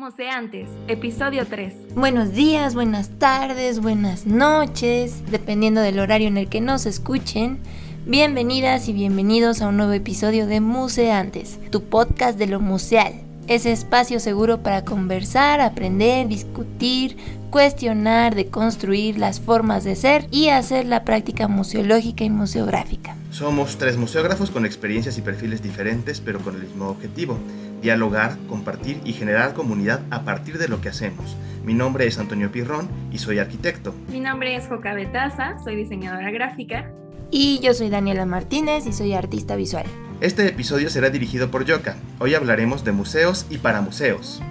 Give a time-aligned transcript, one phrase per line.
[0.00, 1.94] Museantes, episodio 3.
[1.94, 7.58] Buenos días, buenas tardes, buenas noches, dependiendo del horario en el que nos escuchen.
[8.06, 13.29] Bienvenidas y bienvenidos a un nuevo episodio de Museantes, tu podcast de lo museal.
[13.50, 17.16] Ese espacio seguro para conversar, aprender, discutir,
[17.50, 23.16] cuestionar, deconstruir las formas de ser y hacer la práctica museológica y museográfica.
[23.32, 27.38] Somos tres museógrafos con experiencias y perfiles diferentes, pero con el mismo objetivo
[27.82, 31.36] dialogar, compartir y generar comunidad a partir de lo que hacemos.
[31.64, 33.92] Mi nombre es Antonio Pirrón y soy arquitecto.
[34.12, 36.92] Mi nombre es Joca Betaza, soy diseñadora gráfica.
[37.32, 39.86] Y yo soy Daniela Martínez y soy artista visual.
[40.20, 41.96] Este episodio será dirigido por Yoka.
[42.18, 44.42] Hoy hablaremos de museos y para museos.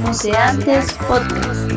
[0.00, 1.70] Museantes Podcast.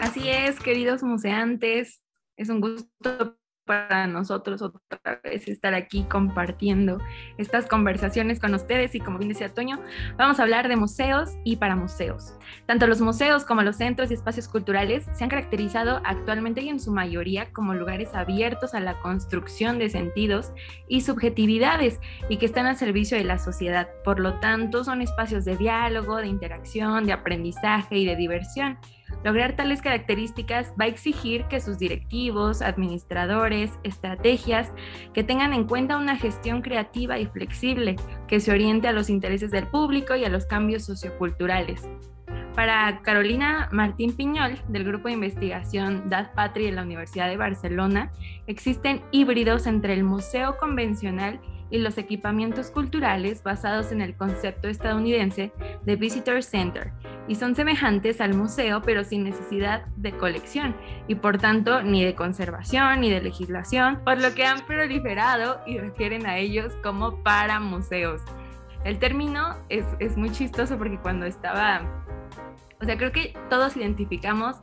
[0.00, 2.02] Así es, queridos museantes.
[2.38, 6.98] Es un gusto para nosotros otra vez estar aquí compartiendo
[7.38, 9.80] estas conversaciones con ustedes y como bien decía Toño,
[10.16, 12.34] vamos a hablar de museos y para museos.
[12.66, 16.80] Tanto los museos como los centros y espacios culturales se han caracterizado actualmente y en
[16.80, 20.52] su mayoría como lugares abiertos a la construcción de sentidos
[20.88, 23.88] y subjetividades y que están al servicio de la sociedad.
[24.04, 28.78] Por lo tanto, son espacios de diálogo, de interacción, de aprendizaje y de diversión
[29.22, 34.72] Lograr tales características va a exigir que sus directivos, administradores, estrategias,
[35.12, 37.96] que tengan en cuenta una gestión creativa y flexible,
[38.28, 41.88] que se oriente a los intereses del público y a los cambios socioculturales.
[42.54, 48.12] Para Carolina Martín Piñol, del Grupo de Investigación DAD Patria de la Universidad de Barcelona,
[48.46, 55.52] existen híbridos entre el museo convencional y los equipamientos culturales basados en el concepto estadounidense
[55.82, 56.92] de Visitor Center
[57.26, 60.76] y son semejantes al museo pero sin necesidad de colección
[61.08, 65.78] y por tanto ni de conservación ni de legislación, por lo que han proliferado y
[65.78, 68.22] refieren a ellos como para museos.
[68.84, 71.82] El término es, es muy chistoso porque cuando estaba,
[72.80, 74.56] o sea, creo que todos identificamos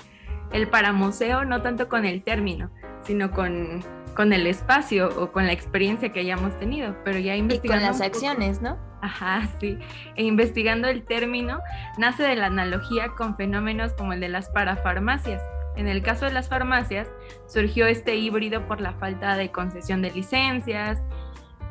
[0.54, 2.70] el para museo no tanto con el término,
[3.04, 3.82] sino con
[4.16, 7.84] con el espacio o con la experiencia que hayamos tenido, pero ya investigando...
[7.84, 8.78] Y con las acciones, ¿no?
[9.02, 9.78] Ajá, sí.
[10.16, 11.60] E investigando el término,
[11.98, 15.42] nace de la analogía con fenómenos como el de las parafarmacias.
[15.76, 17.10] En el caso de las farmacias,
[17.48, 21.02] surgió este híbrido por la falta de concesión de licencias,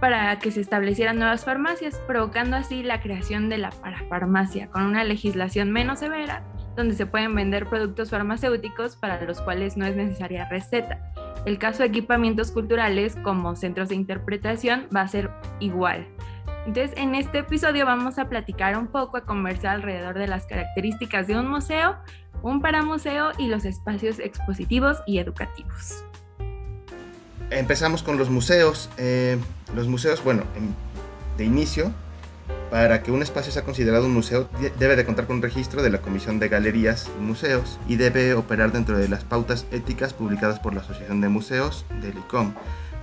[0.01, 5.05] para que se establecieran nuevas farmacias, provocando así la creación de la parafarmacia, con una
[5.05, 6.43] legislación menos severa,
[6.75, 11.13] donde se pueden vender productos farmacéuticos para los cuales no es necesaria receta.
[11.47, 16.07] El caso de equipamientos culturales como centros de interpretación va a ser igual.
[16.67, 21.27] Entonces, en este episodio vamos a platicar un poco, a conversar alrededor de las características
[21.27, 21.97] de un museo,
[22.43, 26.05] un paramuseo y los espacios expositivos y educativos.
[27.49, 28.91] Empezamos con los museos.
[28.99, 29.39] Eh,
[29.75, 30.45] los museos, bueno,
[31.39, 31.93] de inicio
[32.71, 34.49] para que un espacio sea considerado un museo
[34.79, 38.35] debe de contar con un registro de la Comisión de Galerías y Museos y debe
[38.35, 42.55] operar dentro de las pautas éticas publicadas por la Asociación de Museos del ICOM,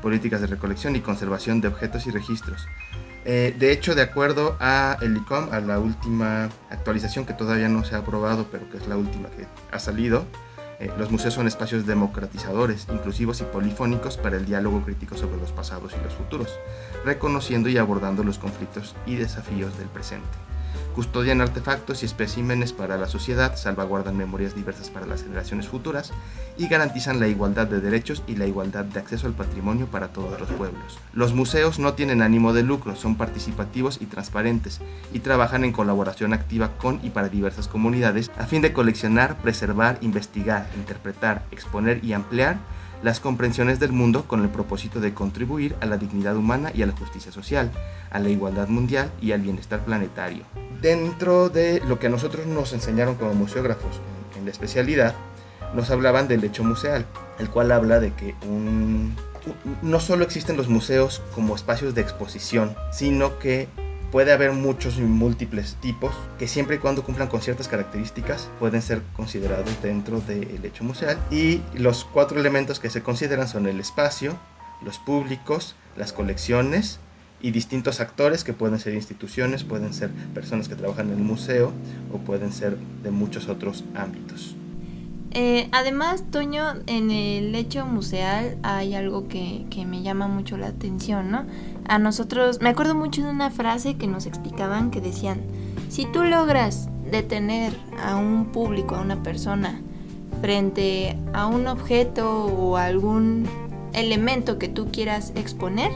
[0.02, 2.66] Políticas de Recolección y Conservación de Objetos y Registros.
[3.26, 7.84] Eh, de hecho, de acuerdo a el ICOM, a la última actualización que todavía no
[7.84, 10.26] se ha aprobado, pero que es la última que ha salido,
[10.80, 15.52] eh, los museos son espacios democratizadores, inclusivos y polifónicos para el diálogo crítico sobre los
[15.52, 16.60] pasados y los futuros,
[17.04, 20.47] reconociendo y abordando los conflictos y desafíos del presente
[20.98, 26.12] custodian artefactos y especímenes para la sociedad, salvaguardan memorias diversas para las generaciones futuras
[26.58, 30.40] y garantizan la igualdad de derechos y la igualdad de acceso al patrimonio para todos
[30.40, 30.98] los pueblos.
[31.14, 34.82] Los museos no tienen ánimo de lucro, son participativos y transparentes
[35.14, 40.00] y trabajan en colaboración activa con y para diversas comunidades a fin de coleccionar, preservar,
[40.02, 42.58] investigar, interpretar, exponer y ampliar
[43.04, 46.86] las comprensiones del mundo con el propósito de contribuir a la dignidad humana y a
[46.86, 47.72] la justicia social,
[48.10, 50.44] a la igualdad mundial y al bienestar planetario.
[50.82, 54.02] Dentro de lo que nosotros nos enseñaron como museógrafos
[54.38, 55.16] en, la especialidad,
[55.76, 57.06] nos hablaban del hecho museal,
[57.40, 58.36] el cual habla de que
[59.82, 63.68] no solo existen los museos como espacios de exposición, sino que
[64.18, 68.82] puede haber muchos y múltiples tipos que siempre y cuando cumplan con ciertas características pueden
[68.82, 71.20] ser considerados dentro del hecho museal.
[71.30, 74.36] Y los cuatro elementos que se consideran son el espacio,
[74.82, 77.00] los públicos, las colecciones
[77.42, 81.72] y distintos actores que pueden ser instituciones, pueden ser personas que trabajan en el museo
[82.12, 84.56] o pueden ser de muchos otros ámbitos.
[85.32, 90.68] Eh, además, Toño, en el hecho museal hay algo que, que, me llama mucho la
[90.68, 91.46] atención, ¿no?
[91.88, 95.40] A nosotros, me acuerdo mucho de una frase que nos explicaban que decían,
[95.90, 97.72] si tú logras detener
[98.04, 99.80] a un público, a una persona,
[100.42, 103.48] frente a un objeto o algún
[103.94, 105.92] elemento que tú quieras exponer,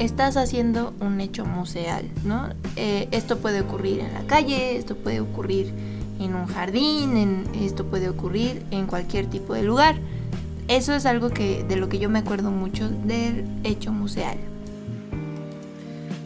[0.00, 2.48] estás haciendo un hecho museal, ¿no?
[2.74, 5.72] Eh, esto puede ocurrir en la calle, esto puede ocurrir
[6.18, 9.94] en un jardín, en, esto puede ocurrir en cualquier tipo de lugar.
[10.66, 14.38] Eso es algo que, de lo que yo me acuerdo mucho del hecho museal.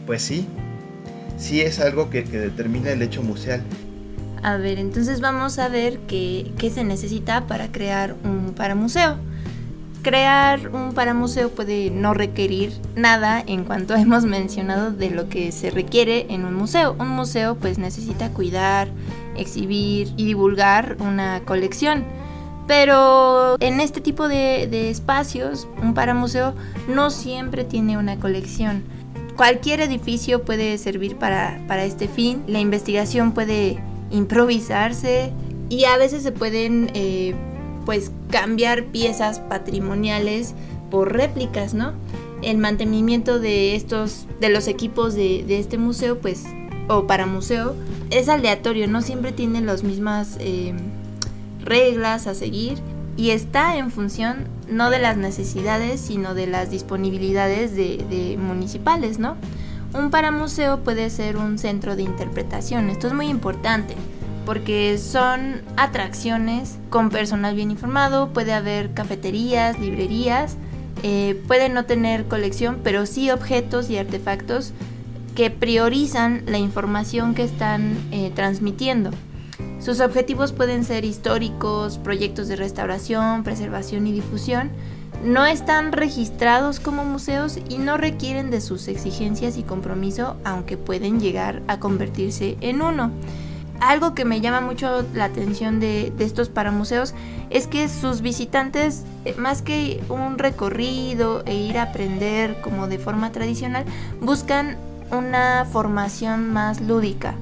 [0.05, 0.47] Pues sí,
[1.37, 3.61] sí es algo que, determina el hecho museal.
[4.43, 9.17] A ver, entonces vamos a ver qué, se necesita para crear un paramuseo
[10.05, 15.71] crear un paramuseo puede no requerir nada en cuanto hemos mencionado de lo que se
[15.71, 16.95] requiere en un museo.
[16.99, 18.87] Un museo pues necesita cuidar,
[19.35, 22.03] exhibir y divulgar una colección.
[22.67, 26.53] Pero en este tipo de, espacios, un paramuseo
[26.87, 28.83] no siempre tiene una colección.
[29.35, 32.43] Cualquier edificio puede servir para, este fin.
[32.47, 33.79] La investigación puede
[34.09, 35.33] improvisarse
[35.69, 37.35] y a veces se pueden eh,
[37.85, 40.55] pues cambiar piezas patrimoniales
[40.89, 41.93] por réplicas, ¿no?
[42.41, 46.45] El mantenimiento de estos, de los equipos de, este museo, pues,
[46.87, 47.75] o para museo,
[48.11, 50.77] es aleatorio, no siempre tiene las mismas em,
[51.63, 52.77] reglas a seguir
[53.17, 59.19] y está en función no de las necesidades, sino de las disponibilidades de, de municipales,
[59.19, 59.35] ¿no?
[59.93, 63.95] Un paramuseo puede ser un centro de interpretación, esto es muy importante
[64.45, 70.55] porque son atracciones con personal bien informado, puede haber cafeterías, librerías,
[71.03, 74.71] eh, puede no tener colección, pero sí objetos y artefactos
[75.35, 79.09] que priorizan la información que están eh, transmitiendo.
[79.85, 84.71] Sus objetivos pueden ser históricos, proyectos de restauración, preservación y difusión.
[85.23, 91.19] No están registrados como museos y no requieren de sus exigencias y compromiso, aunque pueden
[91.19, 93.11] llegar a convertirse en uno
[93.79, 97.13] algo que me llama mucho la atención de, estos paramuseos
[97.51, 102.97] es que sus visitantes, eh, más que un recorrido e ir a aprender como de
[102.97, 103.85] forma tradicional,
[104.19, 104.77] buscan
[105.11, 107.35] una formación más lúdica.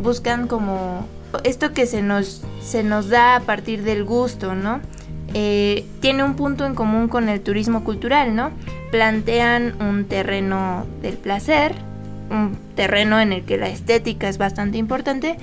[0.00, 1.04] Buscan como
[1.44, 4.80] esto que se nos, se nos da a partir del gusto, ¿no?
[5.34, 8.50] Eh, tiene un punto en común con el turismo cultural, ¿no?
[8.90, 11.74] Plantean un terreno del placer,
[12.30, 15.36] un terreno en el que la estética es bastante importante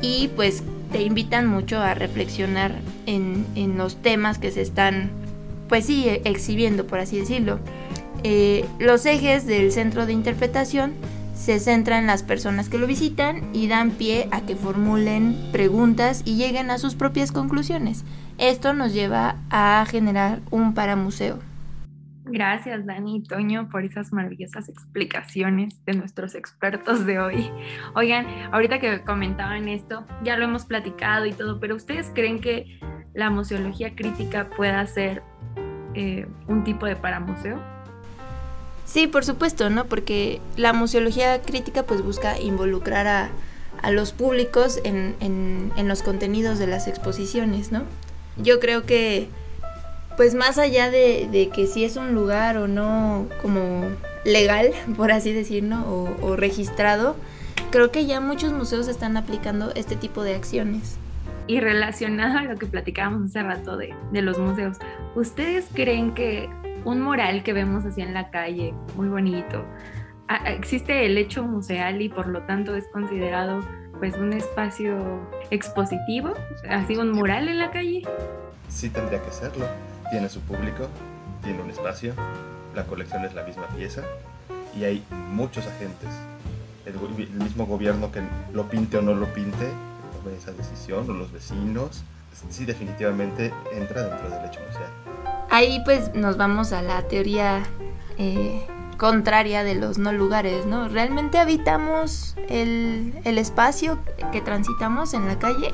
[0.00, 0.62] y pues
[0.92, 2.72] te invitan mucho a reflexionar
[3.06, 3.46] en,
[3.76, 5.10] los temas que se están,
[5.68, 7.58] pues sí, exhibiendo, por así decirlo.
[8.24, 10.92] Eh, los ejes del centro de interpretación
[11.34, 16.22] se centran en las personas que lo visitan y dan pie a que formulen preguntas
[16.24, 18.04] y lleguen a sus propias conclusiones.
[18.38, 21.38] Esto nos lleva a generar un paramuseo.
[22.24, 27.50] Gracias, Dani y Toño, por esas maravillosas explicaciones de nuestros expertos de hoy.
[27.94, 32.78] Oigan, ahorita que comentaban esto, ya lo hemos platicado y todo, pero ¿ustedes creen que
[33.12, 35.22] la museología crítica pueda ser
[35.94, 37.60] eh, un tipo de paramuseo?
[38.92, 39.86] Sí, por supuesto, ¿no?
[39.86, 43.30] Porque la museología crítica pues busca involucrar a,
[43.90, 47.82] los públicos en, en los contenidos de las exposiciones, ¿no?
[48.36, 49.28] Yo creo que
[50.16, 53.88] pues más allá de, que si es un lugar o no como
[54.24, 55.76] legal, por así decirlo,
[56.20, 57.16] o, registrado,
[57.70, 60.96] creo que ya muchos museos están aplicando este tipo de acciones.
[61.46, 64.76] Y relacionado a lo que platicábamos hace rato de, de los museos,
[65.16, 66.48] ¿ustedes creen que
[66.84, 69.64] un mural que vemos así en la calle, muy bonito,
[70.46, 73.60] existe el hecho museal y por lo tanto es considerado
[73.98, 74.98] pues un espacio
[75.50, 76.34] expositivo,
[76.68, 78.02] así un mural en la calle?
[78.68, 79.66] Sí tendría que serlo
[80.12, 80.88] tiene su público,
[81.42, 82.12] tiene un espacio,
[82.74, 84.02] la colección es la misma pieza
[84.76, 86.10] y hay muchos agentes.
[86.84, 86.94] El,
[87.42, 88.20] mismo gobierno que
[88.52, 89.70] lo pinte o no lo pinte,
[90.22, 92.04] tome esa decisión, o los vecinos,
[92.50, 95.41] sí definitivamente entra dentro del hecho museal.
[95.52, 97.62] Ahí pues nos vamos a la teoría
[98.16, 98.66] eh,
[98.96, 100.88] contraria de los no lugares, ¿no?
[100.88, 103.98] ¿Realmente habitamos el, el espacio
[104.32, 105.70] que transitamos en la calle?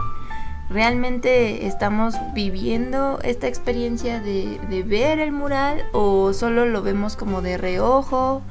[0.68, 7.56] ¿Realmente estamos viviendo esta experiencia de, ver el mural o solo lo vemos como de
[7.56, 8.42] reojo?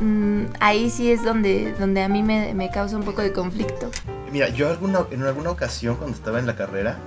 [0.00, 3.90] Mm, ahí sí es donde, donde a mí me, causa un poco de conflicto.
[4.32, 6.98] Mira, yo alguna, en alguna ocasión cuando estaba en la carrera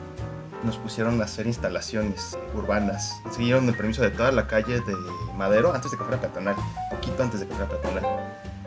[0.63, 3.21] nos pusieron a hacer instalaciones urbanas.
[3.31, 4.95] Siguieron el permiso de toda la calle de
[5.37, 6.55] Madero antes de que fuera peatonal,
[6.91, 8.03] poquito antes de que fuera peatonal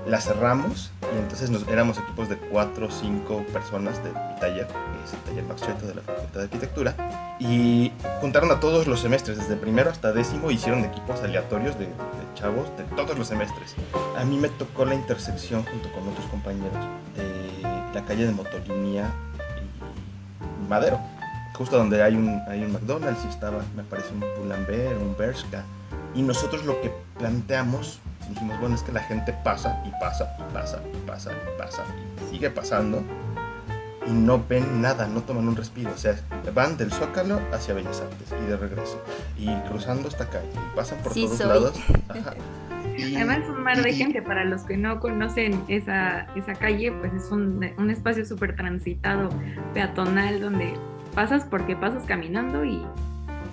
[0.07, 4.67] la cerramos y entonces nos, éramos equipos de 4 o 5 personas de mi taller,
[4.67, 9.01] que es el taller Max de la Facultad de Arquitectura, y juntaron a todos los
[9.01, 11.89] semestres, desde primero hasta décimo, hicieron equipos aleatorios de,
[12.35, 13.75] chavos de todos los semestres.
[14.17, 16.85] A mí me tocó la intersección junto con otros compañeros
[17.17, 17.63] de
[17.95, 19.11] la calle de Motolinía
[20.65, 20.99] y Madero,
[21.55, 25.65] justo donde hay un, hay un McDonald's y estaba, me parece, un Pull&Bear, un Bershka,
[26.15, 30.55] y nosotros lo que planteamos dijimos, bueno, es que la gente pasa y pasa y
[30.55, 31.83] pasa y pasa y pasa
[32.27, 33.03] y sigue pasando
[34.07, 35.93] y no ven nada, no toman un respiro.
[35.93, 36.17] O sea,
[36.55, 39.03] van del Zócalo hacia Bellas Artes y de regreso.
[39.39, 40.49] Y cruzando esta calle.
[40.55, 41.81] Y pasan por todos lados.
[43.17, 47.13] Además es un mar de gente, para los que no conocen esa, esa calle, pues
[47.15, 49.31] es un, un espacio súper transitado,
[49.73, 50.75] peatonal, donde
[51.15, 52.83] pasas porque pasas caminando y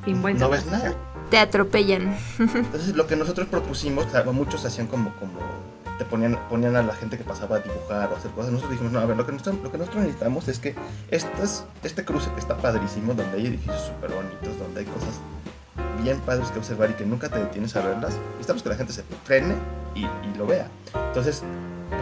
[0.05, 0.93] sin buen No ves nada.
[1.29, 2.17] Te atropellan.
[2.39, 5.39] Entonces lo que nosotros propusimos, o sea, muchos hacían como, como
[5.99, 8.51] te ponían, ponían a la gente que pasaba a dibujar o hacer cosas.
[8.51, 10.75] Nosotros dijimos, no, a ver, lo que nosotros, lo que nosotros necesitamos es que
[11.11, 15.19] estas, este cruce que está padrísimo, donde hay edificios súper bonitos, donde hay cosas
[16.01, 18.93] bien padres que observar y que nunca te detienes a verlas, necesitamos que la gente
[18.93, 19.55] se frene
[19.93, 20.67] y, y lo vea.
[21.07, 21.43] Entonces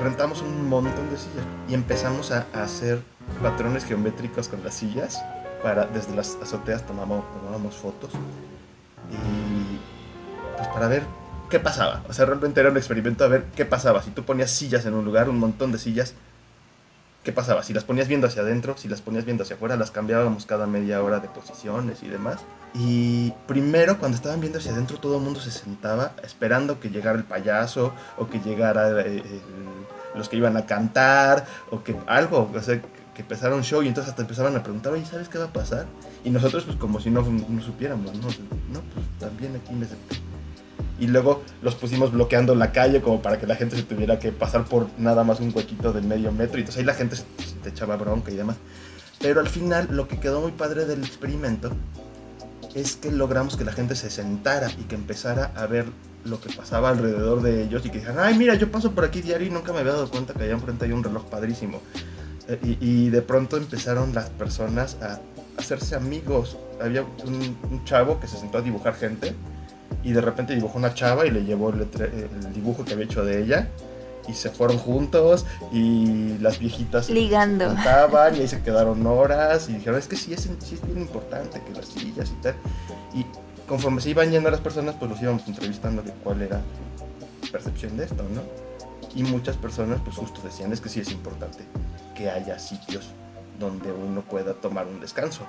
[0.03, 3.01] rentamos un montón de sillas y empezamos a, a hacer
[3.41, 5.21] patrones geométricos con las sillas.
[5.61, 8.11] Para, desde las azoteas tomamos, tomábamos fotos
[9.11, 9.79] y
[10.55, 11.03] pues para ver
[11.49, 12.03] qué pasaba.
[12.09, 14.01] O sea, realmente era un experimento a ver qué pasaba.
[14.03, 16.13] Si tú ponías sillas en un lugar, un montón de sillas,
[17.23, 17.63] ¿qué pasaba?
[17.63, 20.67] Si las ponías viendo hacia adentro, si las ponías viendo hacia afuera, las cambiábamos cada
[20.67, 22.39] media hora de posiciones y demás.
[22.73, 27.17] Y primero, cuando estaban viendo hacia adentro, todo el mundo se sentaba esperando que llegara
[27.17, 29.23] el payaso o que llegara eh,
[30.15, 32.81] los que iban a cantar o que algo, o sea,
[33.17, 35.51] que empezara un show y entonces hasta empezaban a preguntar, oye, ¿sabes qué va a
[35.51, 35.87] pasar?
[36.23, 38.27] Y nosotros pues como si no, no supiéramos, ¿no?
[38.71, 40.17] No, pues también aquí me senté
[40.99, 44.31] y luego los pusimos bloqueando la calle como para que la gente se tuviera que
[44.31, 47.23] pasar por nada más un huequito de medio metro y entonces ahí la gente se,
[47.63, 48.57] se echaba bronca y demás.
[49.19, 51.71] Pero al final lo que quedó muy padre del experimento
[52.75, 55.85] es que logramos que la gente se sentara y que empezara a ver
[56.23, 59.21] lo que pasaba alrededor de ellos y que dijeran, ay mira, yo paso por aquí
[59.21, 61.81] diario y nunca me había dado cuenta que allá enfrente hay un reloj padrísimo.
[62.63, 65.19] Y, y, de pronto empezaron las personas a
[65.57, 66.57] hacerse amigos.
[66.81, 69.35] Había un, un chavo que se sentó a dibujar gente
[70.03, 73.25] y de repente dibujó una chava y le llevó el, el, dibujo que había hecho
[73.25, 73.67] de ella
[74.27, 77.69] y se fueron juntos y las viejitas ligando.
[77.75, 80.99] se y ahí se quedaron horas y dijeron es que sí es, sí es bien
[80.99, 82.55] importante que las sillas y tal
[83.13, 83.25] y
[83.67, 86.61] conforme se iban yendo las personas pues los íbamos entrevistando de cuál era
[87.43, 88.66] su percepción de esto no
[89.15, 91.63] y muchas personas pues justo decían es que sí es importante
[92.15, 93.09] que haya sitios
[93.59, 95.45] donde uno pueda tomar un descanso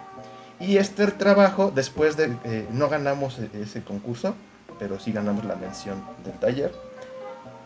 [0.61, 4.35] y este trabajo, después de, eh, no ganamos ese concurso,
[4.79, 6.73] pero sí ganamos la mención del taller,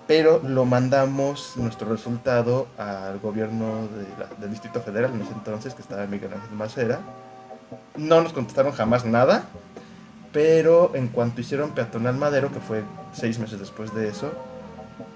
[0.07, 5.75] pero lo mandamos nuestro resultado al gobierno de la, del Distrito Federal en ese entonces,
[5.75, 7.01] que estaba Miguel Ángel Macera.
[7.97, 9.45] No nos contestaron jamás nada,
[10.31, 12.83] pero en cuanto hicieron Peatonal Madero, que fue
[13.15, 14.33] seis meses después de eso,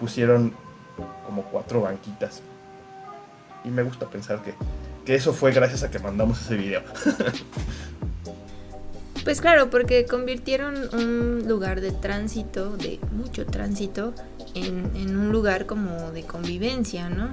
[0.00, 0.54] pusieron
[1.24, 2.42] como cuatro banquitas.
[3.64, 4.54] Y me gusta pensar que
[5.06, 6.82] que eso fue gracias a que mandamos ese video.
[9.24, 14.14] Pues claro, porque convirtieron un lugar de tránsito, de mucho tránsito,
[14.54, 17.32] en, en un lugar como de convivencia, ¿no?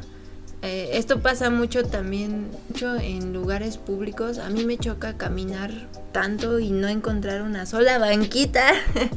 [0.63, 4.39] Eh, esto pasa mucho también mucho en lugares públicos.
[4.39, 5.69] A mí me choca caminar
[6.11, 8.73] tanto y no encontrar una sola banquita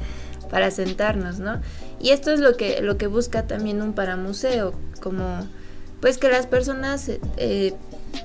[0.51, 1.61] para sentarnos, ¿no?
[2.01, 5.47] Y esto es lo que, lo que busca también un paramuseo, como
[6.01, 7.75] pues que las personas eh,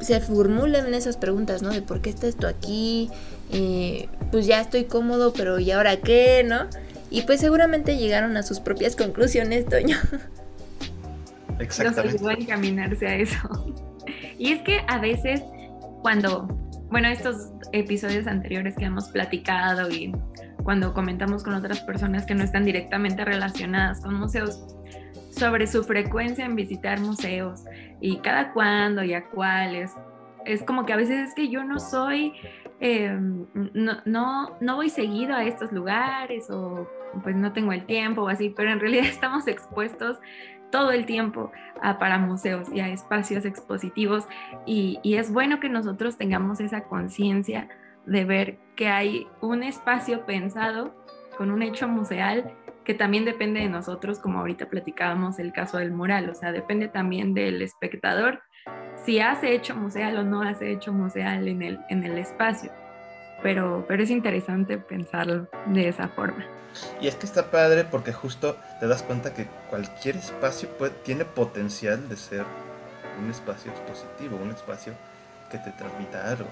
[0.02, 1.70] se formulen esas preguntas, ¿no?
[1.70, 3.10] De por qué está esto aquí,
[3.52, 6.68] eh, pues ya estoy cómodo, pero ¿y ahora qué, no?
[7.10, 9.98] Y pues seguramente llegaron a sus propias conclusiones, Toño.
[11.60, 12.04] Exactamente.
[12.04, 13.38] Nos ayudó a encaminarse a eso.
[14.38, 15.42] Y es que a veces
[16.02, 16.48] cuando,
[16.90, 20.12] bueno, estos episodios anteriores que hemos platicado y
[20.64, 24.66] cuando comentamos con otras personas que no están directamente relacionadas con museos,
[25.32, 27.64] sobre su frecuencia en visitar museos
[28.00, 29.96] y cada cuándo y a cuáles.
[30.46, 32.34] Es como que a veces es que yo no soy,
[32.80, 33.16] eh,
[33.74, 36.88] no, no, no voy seguido a estos lugares o
[37.24, 40.18] pues no tengo el tiempo o así, pero en realidad estamos expuestos
[40.72, 41.52] todo el tiempo
[41.82, 44.26] a, para museos y a espacios expositivos
[44.66, 47.68] y, y es bueno que nosotros tengamos esa conciencia
[48.06, 50.94] de ver que hay un espacio pensado
[51.38, 52.54] con un hecho museal
[52.84, 56.88] que también depende de nosotros, como ahorita platicábamos el caso del mural, o sea, depende
[56.88, 58.42] también del espectador
[59.06, 62.72] si hace hecho museal o no hace hecho museal en el, en el espacio.
[63.42, 66.46] Pero, pero es interesante pensarlo de esa forma.
[67.02, 70.70] Y es que está padre porque justo te das cuenta que cualquier espacio
[71.04, 72.46] tiene potencial de ser
[73.20, 74.94] un espacio expositivo, un espacio
[75.50, 76.48] que te transmita algo.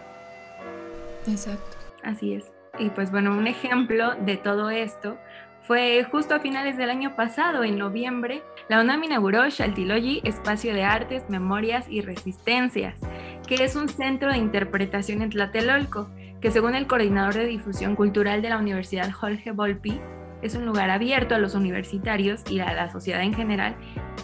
[1.27, 1.77] Exacto.
[2.03, 2.51] Así es.
[2.77, 5.17] Y pues bueno, un ejemplo de todo esto
[5.63, 10.83] fue justo a finales del año pasado, en noviembre, la UNAM inauguró Xaltilogy, Espacio de
[10.83, 12.99] Artes, Memorias y Resistencias,
[13.47, 16.09] que es un centro de interpretación en Tlatelolco,
[16.41, 19.99] que según el coordinador de difusión cultural de la Universidad Jorge Volpi,
[20.41, 23.75] Es un lugar abierto a los universitarios y a la sociedad en general,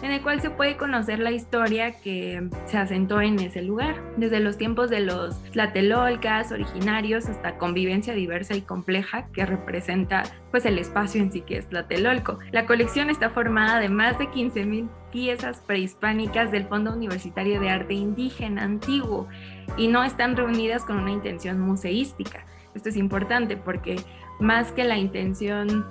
[0.02, 4.40] en el cual se puede conocer la historia que se asentó en ese lugar, desde
[4.40, 10.78] los tiempos de los tlatelolcas originarios hasta convivencia diversa y compleja que representa pues el
[10.78, 12.38] espacio en sí que es Tlatelolco.
[12.52, 17.94] La colección está formada de más de 15.000 piezas prehispánicas del Fondo Universitario de Arte
[17.94, 19.28] Indígena Antiguo
[19.76, 22.44] y no están reunidas con una intención museística.
[22.74, 23.96] Esto es importante porque
[24.38, 25.86] más que la intención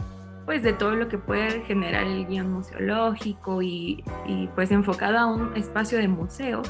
[0.46, 4.04] pues de todo lo que puede generar el guion museológico y,
[4.54, 6.62] pues enfocado a un espacio de museo,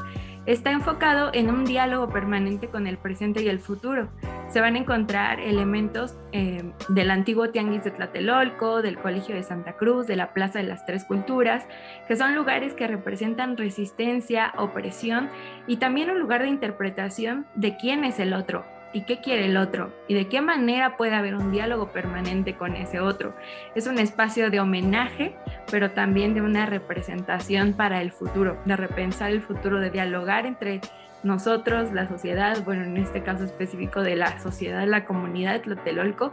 [0.45, 4.07] está enfocado en un diálogo permanente con el presente y el futuro.
[4.47, 9.73] Se van a encontrar elementos eh, del antiguo Tianguis de Tlatelolco, del Colegio de Santa
[9.73, 11.65] Cruz, de la Plaza de las Tres Culturas,
[12.07, 15.29] que son lugares que representan resistencia, opresión
[15.67, 19.57] y también un lugar de interpretación de quién es el otro, y qué quiere el
[19.57, 23.35] otro y de qué manera puede haber un diálogo permanente con ese otro.
[23.75, 25.35] Es un espacio de homenaje,
[25.69, 30.79] pero también de una representación para el futuro, de repensar el futuro, de dialogar entre
[31.23, 36.31] nosotros, la sociedad, bueno, en este caso específico de la sociedad, la comunidad de Tlatelolco,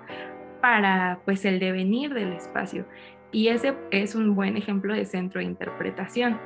[0.61, 2.87] para pues el devenir del espacio.
[3.33, 6.39] Y ese es un buen ejemplo de centro de interpretación.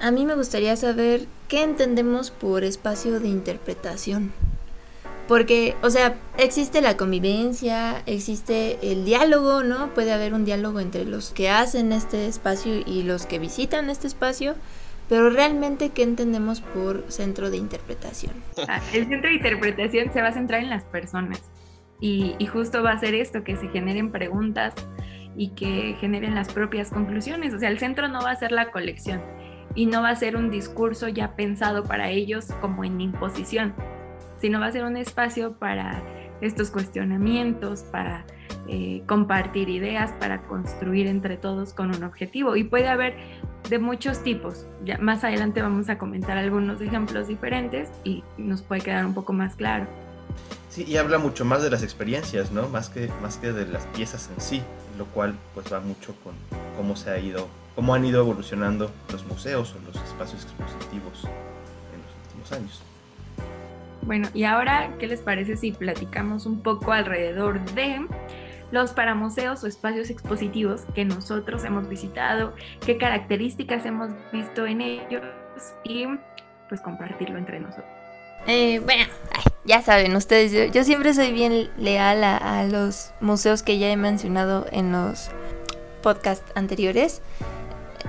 [0.00, 4.32] A mí me gustaría saber qué entendemos por espacio de interpretación.
[5.26, 9.94] Porque, o sea, existe la convivencia, existe el diálogo, ¿no?
[9.94, 14.06] Puede haber un diálogo entre los que hacen este espacio y los que visitan este
[14.06, 14.54] espacio,
[15.08, 18.34] pero realmente, ¿qué entendemos por centro de interpretación?
[18.68, 21.40] Ah, el centro de interpretación se va a centrar en las personas
[22.00, 24.74] y, y justo va a ser esto, que se generen preguntas
[25.36, 27.54] y que generen las propias conclusiones.
[27.54, 29.22] O sea, el centro no va a ser la colección
[29.74, 33.74] y no va a ser un discurso ya pensado para ellos como en imposición
[34.44, 36.02] sino va a ser un espacio para
[36.42, 38.26] estos cuestionamientos, para
[38.68, 42.54] eh, compartir ideas, para construir entre todos con un objetivo.
[42.54, 43.16] Y puede haber
[43.70, 44.66] de muchos tipos.
[44.84, 49.32] Ya más adelante vamos a comentar algunos ejemplos diferentes y nos puede quedar un poco
[49.32, 49.86] más claro.
[50.68, 52.68] Sí, y habla mucho más de las experiencias, ¿no?
[52.68, 54.62] Más que, más que de las piezas en sí,
[54.98, 56.34] lo cual pues va mucho con
[56.76, 62.02] cómo se ha ido, cómo han ido evolucionando los museos o los espacios expositivos en
[62.02, 62.93] los últimos años.
[64.06, 68.06] Bueno, y ahora, ¿qué les parece si platicamos un poco alrededor de
[68.70, 75.22] los paramuseos o espacios expositivos que nosotros hemos visitado, qué características hemos visto en ellos
[75.84, 76.06] y
[76.68, 77.86] pues compartirlo entre nosotros?
[78.46, 79.04] Eh, bueno,
[79.64, 84.66] ya saben ustedes, yo, siempre soy bien leal a, los museos que ya he mencionado
[84.70, 85.30] en los
[86.02, 87.22] podcasts anteriores.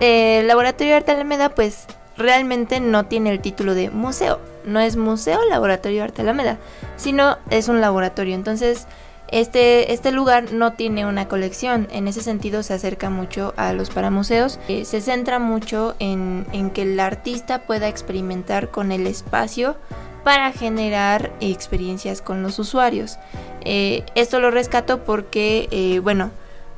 [0.01, 5.39] Eh, Laboratorio Arte Alameda pues realmente no tiene el título de museo no es museo
[5.49, 6.57] laboratorio arte alameda,
[6.97, 8.35] sino es un laboratorio.
[8.35, 8.87] Entonces,
[9.29, 13.89] este, este lugar no tiene una colección, en ese sentido se acerca mucho a los
[13.89, 19.77] paramuseos, eh, se centra mucho en, que el artista pueda experimentar con el espacio
[20.23, 23.17] para generar experiencias con los usuarios.
[23.61, 26.29] Eh, esto lo rescato porque, eh, bueno,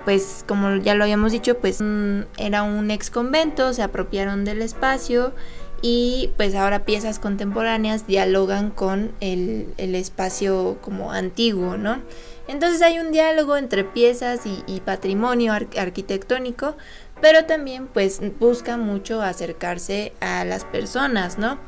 [0.06, 4.62] pues como ya lo habíamos dicho, pues mm, era un ex convento, se apropiaron del
[4.62, 5.34] espacio
[5.82, 12.02] y pues ahora piezas contemporáneas dialogan con el, espacio como antiguo, ¿no?
[12.48, 16.78] Entonces hay un diálogo entre piezas y, patrimonio arquitectónico,
[17.22, 21.60] pero también pues busca mucho acercarse a las personas, ¿no?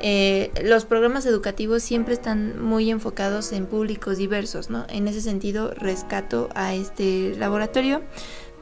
[0.00, 4.86] Eh, los programas educativos siempre están muy enfocados en públicos diversos, ¿no?
[4.88, 8.02] En ese sentido rescato a este laboratorio,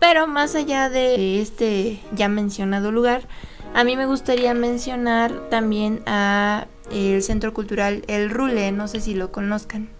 [0.00, 3.28] pero más allá de este ya mencionado lugar,
[3.76, 9.14] a mí me gustaría mencionar también a el Centro Cultural El Rule, no sé si
[9.14, 9.90] lo conozcan.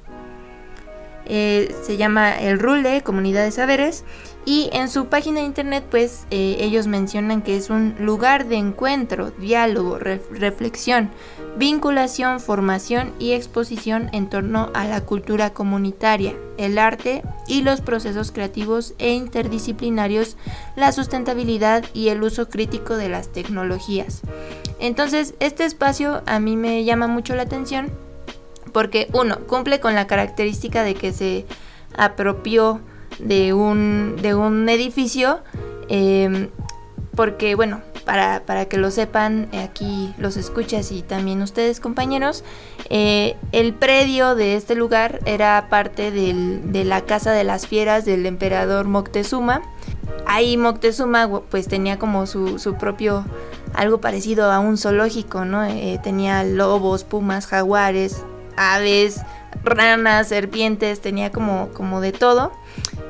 [1.26, 4.04] Eh, se llama El Rule, Comunidad de Saberes,
[4.46, 8.56] y en su página de internet pues eh, ellos mencionan que es un lugar de
[8.56, 11.10] encuentro, diálogo, reflexión,
[11.58, 18.30] vinculación, formación y exposición en torno a la cultura comunitaria, el arte y los procesos
[18.30, 20.36] creativos e interdisciplinarios,
[20.76, 24.22] la sustentabilidad y el uso crítico de las tecnologías.
[24.78, 27.90] Entonces este espacio a mí me llama mucho la atención
[28.72, 31.46] porque uno, cumple con la característica de que se
[31.96, 32.80] apropió
[33.18, 35.40] de un, de un edificio,
[35.88, 36.48] em,
[37.14, 42.44] porque bueno, para, que lo sepan aquí los escuchas y también ustedes compañeros,
[42.88, 48.26] eh, el predio de este lugar era parte de la Casa de las Fieras del
[48.26, 49.62] emperador Moctezuma.
[50.24, 53.24] Ahí Moctezuma pues tenía como su, su propio,
[53.74, 55.64] algo parecido a un zoológico, ¿no?
[55.64, 58.24] Eh, tenía lobos, pumas, jaguares,
[58.56, 59.20] aves,
[59.64, 62.52] ranas, serpientes, tenía como, como de todo.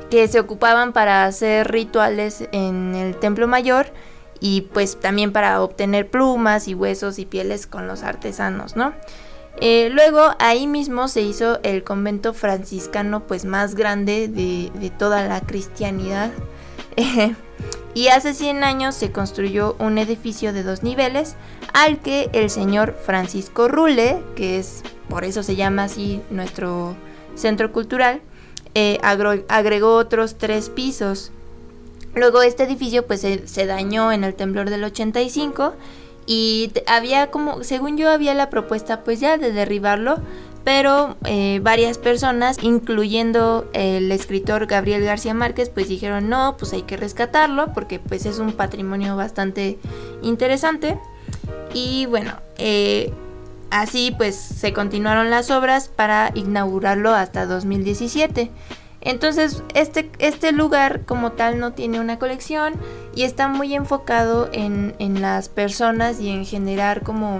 [0.09, 3.87] que se ocupaban para hacer rituales en el templo mayor
[4.39, 8.93] y pues también para obtener plumas y huesos y pieles con los artesanos, ¿no?
[9.59, 15.27] Eh, luego ahí mismo se hizo el convento franciscano pues más grande de, de toda
[15.27, 16.29] la cristianidad
[17.93, 21.35] y hace 100 años se construyó un edificio de dos niveles
[21.73, 26.95] al que el señor Francisco Rule, que es por eso se llama así nuestro
[27.35, 28.21] centro cultural,
[28.75, 31.31] eh, agregó otros tres pisos.
[32.13, 35.73] Luego este edificio pues se, dañó en el temblor del 85
[36.25, 40.17] y había como, según yo había la propuesta pues ya de derribarlo,
[40.67, 46.81] pero eh, varias personas, incluyendo el escritor Gabriel García Márquez, pues dijeron no, pues hay
[46.81, 49.79] que rescatarlo porque pues es un patrimonio bastante
[50.21, 50.99] interesante.
[51.73, 53.13] Y bueno, eh,
[53.69, 58.51] Así pues se continuaron las obras para inaugurarlo hasta 2017.
[58.99, 62.73] Entonces este, este lugar como tal no tiene una colección
[63.15, 67.39] y está muy enfocado en, en las personas y en generar como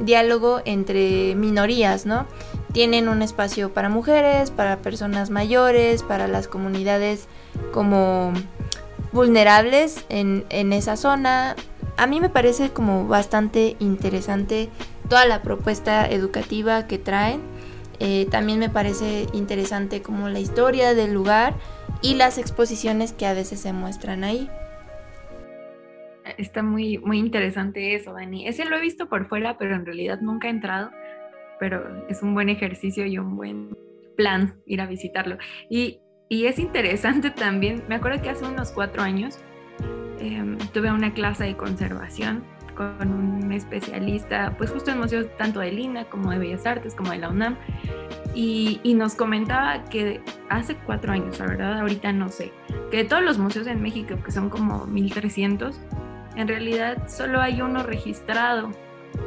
[0.00, 2.26] diálogo entre minorías, ¿no?
[2.72, 7.26] Tienen un espacio para mujeres, para personas mayores, para las comunidades
[7.72, 8.32] como
[9.12, 11.56] vulnerables en, en esa zona.
[11.96, 14.68] A mí me parece como bastante interesante
[15.08, 17.40] toda la propuesta educativa que traen.
[18.00, 21.54] Eh, también me parece interesante como la historia del lugar
[22.00, 24.48] y las exposiciones que a veces se muestran ahí.
[26.36, 28.46] Está muy, muy interesante eso, Dani.
[28.46, 30.90] Ese lo he visto por fuera, pero en realidad nunca he entrado.
[31.58, 33.76] Pero es un buen ejercicio y un buen
[34.16, 35.38] plan ir a visitarlo.
[35.70, 39.38] Y, y es interesante también, me acuerdo que hace unos cuatro años
[40.20, 45.72] em, tuve una clase de conservación con un especialista, pues justo en museos tanto de
[45.72, 47.56] Lina como de Bellas Artes, como de la UNAM,
[48.34, 52.52] y, y, nos comentaba que hace cuatro años, la verdad, ahorita no sé,
[52.90, 55.80] que de todos los museos en México, que son como 1300,
[56.38, 58.70] en realidad solo hay uno registrado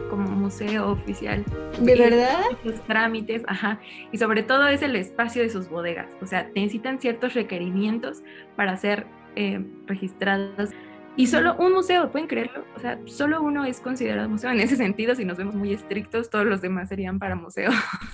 [0.09, 1.43] como museo oficial.
[1.79, 2.45] ¿De verdad?
[2.63, 3.79] Los trámites, ajá.
[4.11, 6.07] Y sobre todo es el espacio de sus bodegas.
[6.21, 8.23] O sea, necesitan ciertos requerimientos
[8.55, 10.69] para ser eh, registrados
[11.17, 12.63] y solo un museo, ¿pueden creerlo?
[12.77, 16.29] O sea, solo uno es considerado museo en ese sentido, si nos vemos muy estrictos,
[16.29, 17.71] todos los demás serían para museo.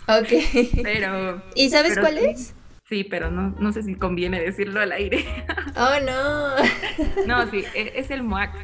[0.07, 0.29] Ok.
[0.83, 1.43] Pero...
[1.53, 2.55] ¿Y sabes cuál es?
[2.89, 5.25] Sí, pero no, no sé si conviene decirlo al aire.
[5.75, 7.25] Oh, no.
[7.27, 8.55] No, sí, e, es el MOAC,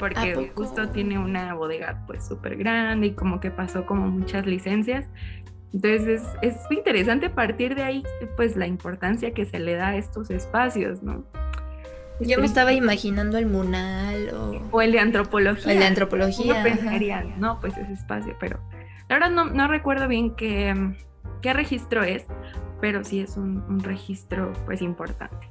[0.00, 5.06] porque justo tiene una bodega pues súper grande y como que pasó como muchas licencias.
[5.72, 6.08] Entonces
[6.42, 8.02] es, es interesante partir de ahí
[8.36, 11.24] pues la importancia que se le da a estos espacios, ¿no?
[12.20, 14.30] Yo me estaba imaginando el Munal
[14.72, 14.82] o...
[14.82, 15.72] el de antropología.
[15.72, 16.62] El de antropología.
[16.62, 18.60] pensaría, no, pues ese espacio, pero...
[19.08, 20.94] La verdad no, no recuerdo bien qué,
[21.40, 22.26] qué, registro es,
[22.80, 25.48] pero sí es un, registro pues importante.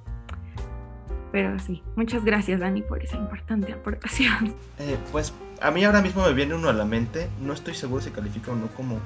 [1.32, 4.56] Pero sí, muchas gracias Dani por esa importante aportación.
[4.80, 8.02] Eh, pues a mí ahora mismo me viene uno a la mente, no estoy seguro
[8.02, 9.00] si califica o no como,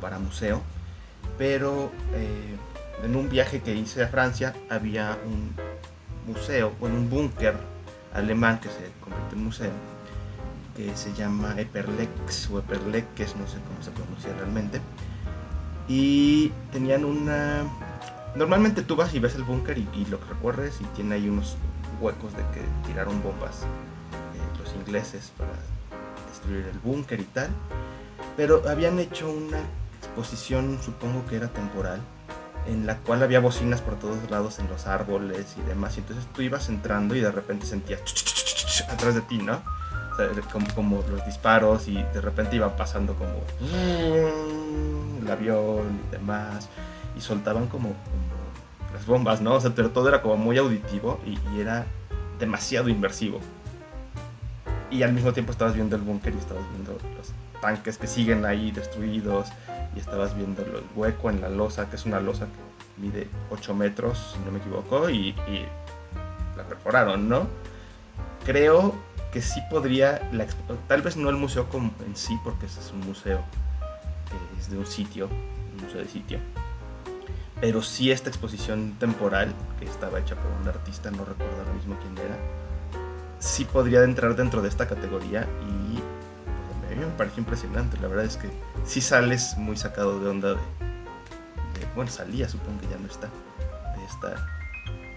[0.00, 0.60] para museo,
[1.38, 2.56] pero eh,
[3.02, 5.54] en un viaje que hice a Francia había un,
[6.26, 7.54] museo, bueno, un búnker
[8.12, 9.70] alemán que se convirtió en museo,
[10.76, 14.80] que se llama Eperlex o Eperleques, no sé cómo se pronuncia realmente.
[15.88, 17.64] Y tenían una...
[18.36, 21.56] Normalmente tú vas y ves el búnker y, lo que recorres y tiene ahí unos
[22.00, 25.52] huecos de que tiraron bombas eh, los ingleses para
[26.28, 27.48] destruir el búnker y tal.
[28.36, 29.60] Pero habían hecho una
[29.98, 32.00] exposición, supongo que era temporal,
[32.66, 35.96] en la cual había bocinas por todos lados en los árboles y demás.
[35.96, 38.02] Y entonces tú ibas entrando y de repente sentías
[38.90, 39.62] atrás de ti, ¿no?
[40.74, 43.42] como, los disparos y de repente iban pasando como
[45.20, 46.68] el avión y demás.
[47.16, 47.94] Y soltaban como,
[48.92, 49.54] las bombas, ¿no?
[49.54, 51.86] O sea, pero todo era como muy auditivo y, era
[52.38, 53.40] demasiado inmersivo.
[54.90, 58.44] Y al mismo tiempo estabas viendo el búnker y estabas viendo los tanques que siguen
[58.44, 59.48] ahí destruidos
[59.94, 63.74] y estabas viendo el hueco en la losa, que es una losa que mide 8
[63.74, 65.34] metros, si no me equivoco, y,
[66.56, 67.46] la perforaron, ¿no?
[68.44, 68.94] Creo
[69.32, 70.20] que sí podría,
[70.88, 71.66] tal vez no el museo
[72.06, 73.40] en sí, porque ese es un museo
[74.58, 76.38] es de un sitio, un museo de sitio,
[77.60, 81.96] pero sí esta exposición temporal, que estaba hecha por un artista, no recuerdo ahora mismo
[82.00, 82.36] quién era,
[83.38, 85.98] sí podría entrar dentro de esta categoría y
[86.86, 88.50] pues, me parece impresionante, la verdad es que
[88.84, 90.58] si sales muy sacado de onda de,
[91.94, 93.28] bueno, salía, supongo que ya no está,
[93.96, 94.28] de esta,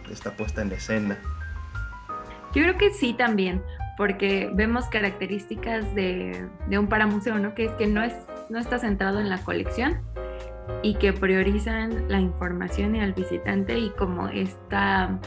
[0.08, 1.18] de esta puesta en escena.
[2.54, 3.62] Yo creo que sí también,
[3.98, 7.54] porque vemos características de, de un paramuseo, ¿no?
[7.54, 8.14] Que es que no, es,
[8.50, 10.02] no está centrado en la colección,
[10.84, 15.20] y que priorizan la información y al visitante y como está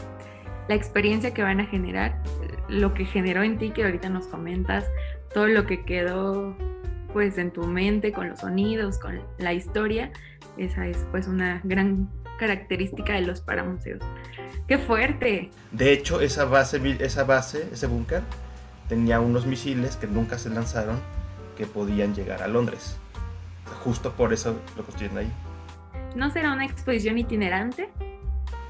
[0.67, 2.21] la experiencia que van a generar,
[2.69, 4.85] lo que generó en ti que ahorita nos comentas,
[5.33, 6.55] todo lo que quedó
[7.11, 10.11] pues en tu mente con los sonidos, con la historia,
[10.57, 14.01] esa es pues una gran característica de los paramuseos.
[14.67, 15.51] ¡Qué fuerte!
[15.71, 18.23] De hecho, esa base, esa base, ese búnker,
[18.89, 20.99] tenía unos misiles que nunca se lanzaron
[21.57, 22.97] que podían llegar a Londres.
[23.83, 25.31] Justo por eso lo construyen ahí.
[26.15, 27.89] ¿No será una exposición itinerante?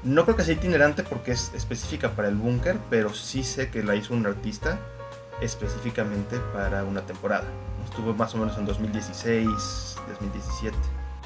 [0.02, 3.82] No creo que sea itinerante porque es específica para el búnker, pero sí sé que
[3.82, 4.78] la hizo un artista
[5.40, 7.44] específicamente para una temporada.
[7.84, 10.76] Estuvo más o menos en 2016, 2017.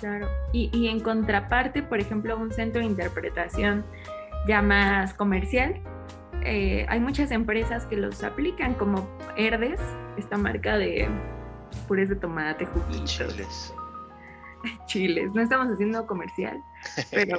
[0.01, 0.29] Claro.
[0.53, 3.85] Y, y en contraparte, por ejemplo, un centro de interpretación
[4.47, 5.81] ya más comercial,
[6.45, 9.81] eh, hay muchas empresas que los aplican como Herdes,
[10.17, 11.09] esta marca de
[11.89, 13.05] purés de tomate, juguitos.
[13.05, 13.75] Chiles.
[14.87, 16.61] Chiles, no estamos haciendo comercial,
[17.11, 17.39] pero,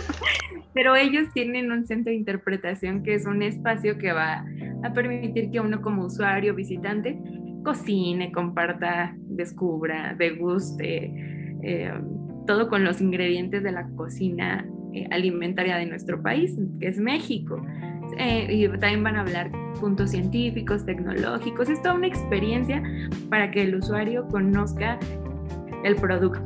[0.74, 4.44] pero ellos tienen un centro de interpretación que es un espacio que va
[4.82, 7.18] a permitir que uno como usuario, visitante,
[7.64, 11.12] cocine, comparta, descubra, deguste,
[11.62, 11.92] eh,
[12.46, 17.64] todo con los ingredientes de la cocina eh, alimentaria de nuestro país, que es México.
[18.18, 21.68] Eh, y también van a hablar puntos científicos, tecnológicos.
[21.68, 22.82] Es toda una experiencia
[23.28, 24.98] para que el usuario conozca
[25.84, 26.40] el producto.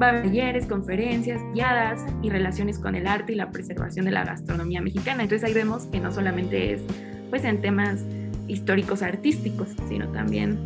[0.00, 4.12] Va a haber talleres, conferencias guiadas y relaciones con el arte y la preservación de
[4.12, 5.24] la gastronomía mexicana.
[5.24, 6.82] Entonces ahí vemos que no solamente es
[7.30, 8.04] pues en temas
[8.46, 10.58] históricos artísticos, sino también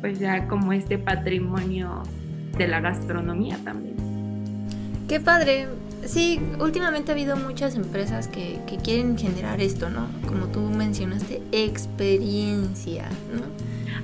[0.00, 2.02] pues ya como este patrimonio
[2.56, 3.96] de la gastronomía también.
[5.08, 5.66] Qué padre,
[6.06, 10.08] Sí, últimamente ha habido muchas empresas que, quieren generar esto, ¿no?
[10.26, 13.42] Como tú mencionaste, experiencia, ¿no?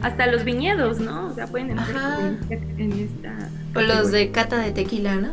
[0.02, 1.28] Hasta los viñedos, ¿no?
[1.28, 3.48] O sea, pueden entrar en esta...
[3.74, 5.30] O los de cata de tequila, ¿no?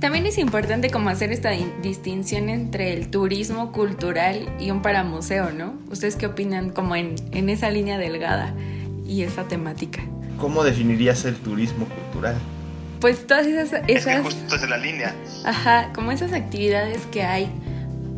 [0.00, 1.50] También es importante como hacer esta
[1.82, 5.74] distinción entre el turismo cultural y un paramuseo, ¿no?
[5.90, 8.52] ¿Ustedes qué opinan como en, en esa línea delgada
[9.06, 10.02] y esa temática?
[10.38, 12.36] ¿Cómo definirías el turismo cultural?
[13.00, 13.82] Pues todas esas...
[13.88, 15.14] esas es justo es la línea.
[15.44, 17.50] Ajá, como esas actividades que hay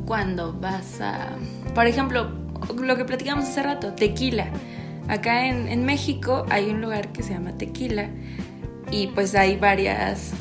[0.07, 1.31] cuando vas a...
[1.74, 2.31] Por ejemplo,
[2.77, 4.48] lo que platicamos hace rato, tequila.
[5.09, 8.09] Acá en, en México hay un lugar que se llama Tequila
[8.90, 10.33] y pues hay varias...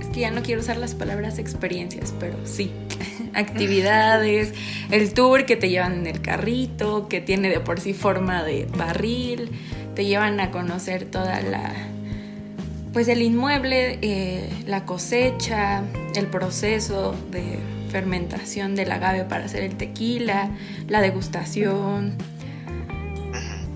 [0.00, 2.72] Es que ya no quiero usar las palabras experiencias, pero sí,
[3.34, 4.54] actividades,
[4.90, 8.66] el tour que te llevan en el carrito, que tiene de por sí forma de
[8.76, 9.50] barril,
[9.96, 11.72] te llevan a conocer toda la,
[12.92, 15.82] pues el inmueble, eh, la cosecha,
[16.14, 17.58] el proceso de
[17.90, 20.50] fermentación del agave para hacer el tequila,
[20.86, 22.12] la degustación.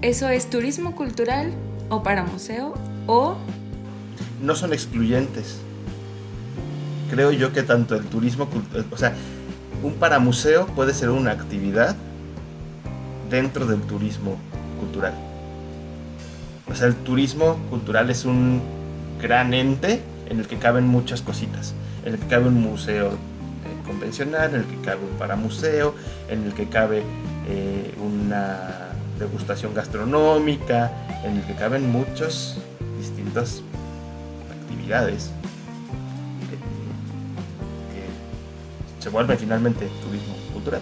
[0.02, 1.52] ¿Eso es turismo cultural
[1.88, 2.74] o para museo
[3.06, 3.38] o...?
[4.42, 5.58] No son excluyentes.
[7.10, 8.46] Creo yo que tanto el turismo,
[8.90, 9.14] o sea,
[9.82, 11.96] un paramuseo puede ser una actividad
[13.30, 14.36] dentro del turismo
[14.78, 15.29] cultural.
[16.74, 18.62] Sea, el turismo cultural es un
[19.20, 21.74] gran ente en el que caben muchas cositas.
[22.04, 25.94] En el que cabe un museo eh, convencional, en el que cabe un paramuseo,
[26.28, 27.02] en el que cabe
[27.48, 30.90] eh, una degustación gastronómica,
[31.24, 32.56] en el que caben muchas
[32.98, 33.62] distintas
[34.62, 35.30] actividades
[37.92, 40.80] que se vuelven finalmente turismo cultural.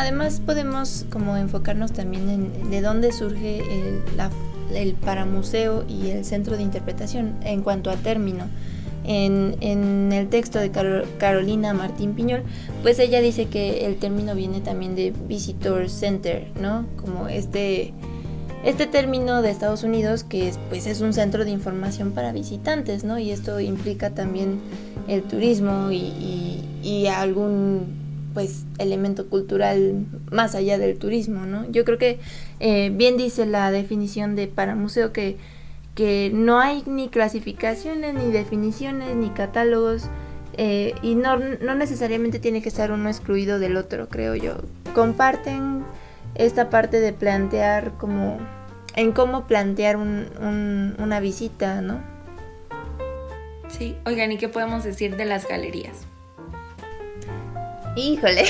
[0.00, 4.02] Además podemos como enfocarnos también en de dónde surge el,
[4.74, 8.46] el paramuseo y el centro de interpretación en cuanto a término.
[9.04, 10.70] En, en, el texto de
[11.18, 12.44] Carolina Martín Piñol,
[12.82, 16.86] pues ella dice que el término viene también de Visitor Center, ¿no?
[16.96, 17.92] Como este,
[18.64, 23.04] este término de Estados Unidos que es, pues es un centro de información para visitantes,
[23.04, 23.18] ¿no?
[23.18, 24.60] Y esto implica también
[25.08, 28.09] el turismo y, y, y algún
[28.40, 31.70] pues elemento cultural más allá del turismo, ¿no?
[31.70, 32.18] Yo creo que
[32.58, 35.36] eh, bien dice la definición de para museo que,
[35.94, 40.08] que no hay ni clasificaciones, ni definiciones, ni catálogos,
[40.56, 44.54] eh, y no, no, necesariamente tiene que estar uno excluido del otro, creo yo.
[44.94, 45.84] Comparten
[46.34, 48.38] esta parte de plantear como
[48.96, 52.00] en cómo plantear un, una visita, ¿no?
[53.68, 56.06] Sí, oigan, ¿y qué podemos decir de las galerías?
[57.96, 58.44] Híjole.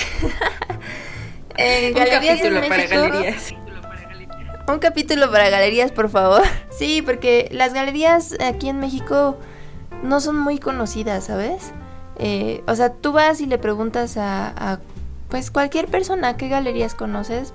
[1.58, 3.54] Un capítulo para galerías.
[4.68, 6.42] Un capítulo para galerías, por favor.
[6.70, 9.36] Sí, porque las galerías aquí en México
[10.02, 11.72] no son muy conocidas, ¿sabes?
[12.18, 14.80] Eh, o sea, tú vas y le preguntas a, a,
[15.28, 17.52] pues cualquier persona qué galerías conoces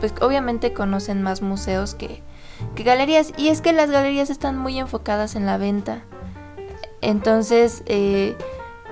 [0.00, 2.22] pues obviamente conocen más museos que,
[2.74, 3.32] que galerías.
[3.36, 6.02] Y es que las galerías están muy enfocadas en la venta.
[7.00, 8.36] Entonces, eh,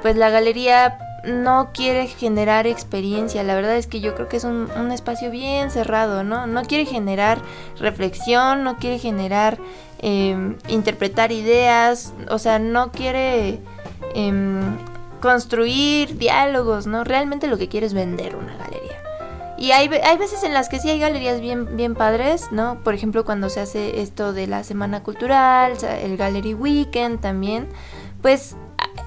[0.02, 3.42] pues la galería no quiere generar experiencia.
[3.42, 6.46] La verdad es que yo creo que es un, espacio bien cerrado, ¿no?
[6.46, 7.38] No quiere generar
[7.78, 9.58] reflexión, no quiere generar
[9.98, 13.60] em, interpretar ideas, o sea, no quiere
[14.14, 14.78] em,
[15.20, 17.04] construir diálogos, ¿no?
[17.04, 19.02] Realmente lo que quiere es vender una galería.
[19.58, 22.78] Y hay, hay veces en las que sí hay galerías bien, bien padres, ¿no?
[22.84, 27.66] Por ejemplo, cuando se hace esto de la Semana Cultural, el Gallery Weekend también,
[28.20, 28.54] pues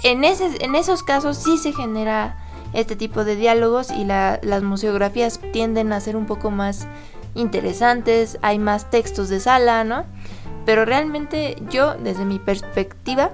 [0.04, 2.38] en, ese, en esos casos sí se genera
[2.74, 6.88] este tipo de diálogos y las museografías tienden a ser un poco más
[7.36, 10.06] interesantes, hay más textos de sala, ¿no?
[10.66, 13.32] Pero realmente yo, desde mi perspectiva,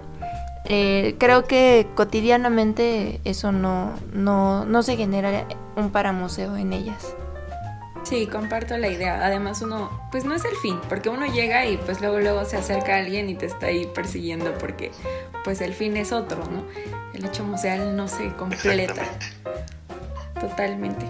[0.66, 7.16] eh, creo que cotidianamente eso no, no, no se genera un paramuseo en ellas.
[8.06, 9.26] Sí, comparto la idea.
[9.26, 12.56] Además uno, pues no es el fin, porque uno llega y pues luego luego se
[12.56, 14.92] acerca a alguien y te está ahí persiguiendo porque
[15.44, 16.64] pues el fin es otro, ¿no?
[17.16, 19.04] El hecho museal no se completa.
[20.40, 21.08] Totalmente.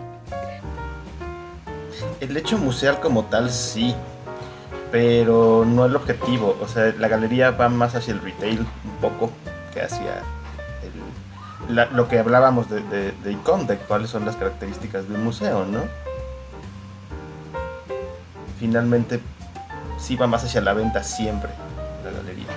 [2.22, 3.94] El hecho museal como tal sí,
[4.90, 6.58] pero no el objetivo.
[6.62, 9.32] O sea, la galería va más hacia el retail un poco
[9.74, 10.24] que hacia
[11.92, 13.32] lo que hablábamos de, de, de
[13.68, 15.82] de cuáles son las características de un museo, ¿no?
[18.60, 19.20] Finalmente
[19.98, 21.52] sí va más hacia la venta siempre
[22.04, 22.48] la galería.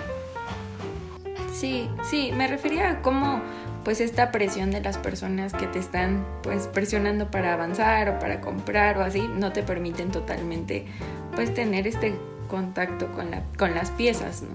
[1.53, 3.41] Sí, sí, me refería a cómo
[3.85, 8.41] pues esta presión de las personas que te están pues presionando para avanzar o para
[8.41, 10.87] comprar o así no te permiten totalmente
[11.35, 12.15] pues tener este
[12.49, 14.49] contacto con, la, con las piezas, ¿no?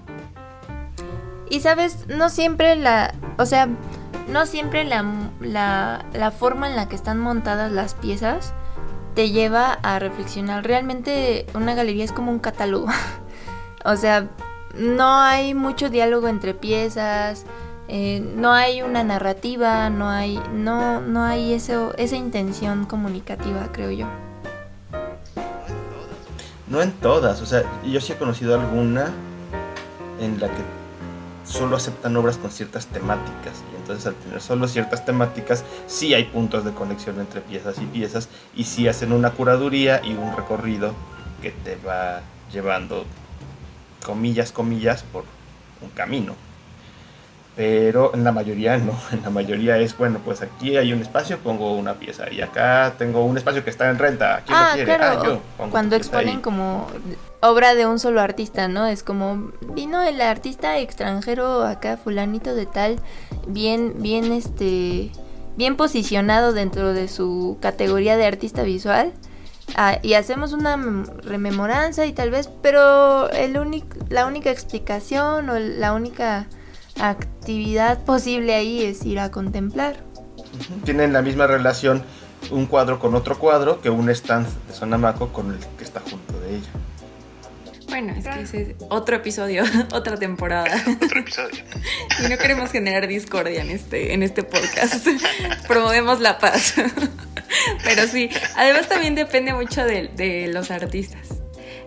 [1.50, 3.68] Y sabes, no siempre la, o sea,
[4.28, 5.04] no siempre la,
[5.40, 8.54] la, la forma en la que están montadas las piezas
[9.14, 10.64] te lleva a reflexionar.
[10.64, 12.88] Realmente una galería es como un catálogo.
[13.84, 14.28] o sea,
[14.76, 17.44] no hay mucho diálogo entre piezas,
[17.88, 23.90] eh, no hay una narrativa, no hay, no, no hay eso, esa intención comunicativa, creo
[23.90, 24.06] yo.
[26.66, 29.12] No en todas, o sea, yo sí he conocido alguna
[30.18, 30.83] en la que
[31.44, 36.24] solo aceptan obras con ciertas temáticas y entonces al tener solo ciertas temáticas sí hay
[36.24, 40.92] puntos de conexión entre piezas y piezas y sí hacen una curaduría y un recorrido
[41.42, 43.04] que te va llevando
[44.04, 45.24] comillas comillas por
[45.82, 46.34] un camino
[47.56, 51.38] pero en la mayoría no, en la mayoría es, bueno, pues aquí hay un espacio,
[51.38, 54.74] pongo una pieza, y acá tengo un espacio que está en renta, ¿quién ah, lo
[54.74, 54.96] quiere?
[54.96, 55.20] Claro.
[55.20, 56.88] Ah, yo Cuando exponen como
[57.44, 58.86] obra de un solo artista, ¿no?
[58.86, 62.96] Es como, vino el artista extranjero acá, fulanito de tal,
[63.46, 65.10] bien, bien, este,
[65.56, 69.12] bien posicionado dentro de su categoría de artista visual.
[69.76, 70.76] Ah, y hacemos una
[71.22, 73.54] rememoranza y tal vez, pero el
[74.08, 76.46] la única explicación o la única
[77.00, 79.96] actividad posible ahí es ir a contemplar.
[80.84, 82.02] Tienen la misma relación
[82.50, 86.38] un cuadro con otro cuadro que un stand de Sonamaco con el que está junto
[86.40, 86.70] de ella.
[87.94, 90.82] Bueno, es que ese es otro episodio, otra temporada.
[91.00, 91.62] otro episodio.
[92.24, 95.06] y no queremos generar discordia en este, en este podcast.
[95.68, 96.74] Promovemos la paz.
[97.84, 101.40] Pero sí, además también depende mucho de, de los artistas.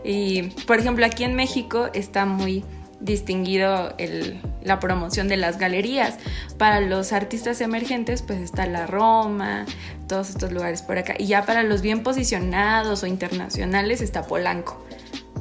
[0.06, 2.64] Y, por ejemplo, aquí en México está muy
[3.02, 6.20] distinguido el, la promoción de las galerías.
[6.58, 9.66] Para los artistas emergentes, pues está la Roma,
[10.08, 11.16] todos estos lugares por acá.
[11.18, 14.88] Y ya para los bien posicionados o internacionales está Polanco.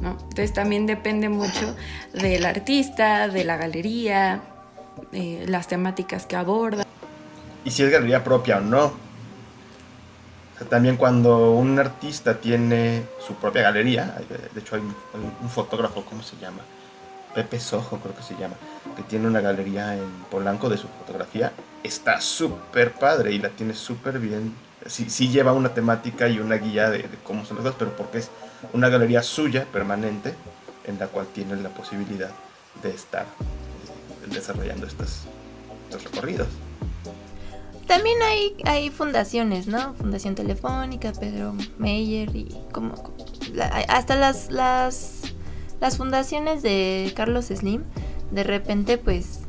[0.03, 1.75] Entonces también depende mucho
[2.13, 4.41] del artista, de la galería,
[5.11, 6.85] eh, las temáticas que aborda.
[7.63, 8.93] Y si es galería propia o no.
[10.69, 14.15] también cuando un artista tiene su propia galería,
[14.53, 16.61] de hecho hay un fotógrafo, ¿cómo se llama?
[17.37, 18.55] Pepe Sojo, creo que se llama,
[18.95, 21.51] que tiene una galería en Polanco de su fotografía,
[21.83, 24.55] está súper padre y la tiene súper bien.
[24.87, 28.31] Sí, lleva una temática y una guía de, cómo son las cosas, pero porque es
[28.73, 30.33] una galería suya, permanente,
[30.85, 32.31] en la cual tiene la posibilidad
[32.81, 35.23] de estar eh, desarrollando estos,
[36.03, 36.47] recorridos.
[37.87, 39.93] También hay, hay fundaciones, ¿no?
[39.93, 43.15] Fundación Telefónica, Pedro Meyer y como,
[43.87, 45.21] hasta las, las
[45.79, 47.83] las fundaciones de Carlos Slim
[48.31, 49.41] de repente pues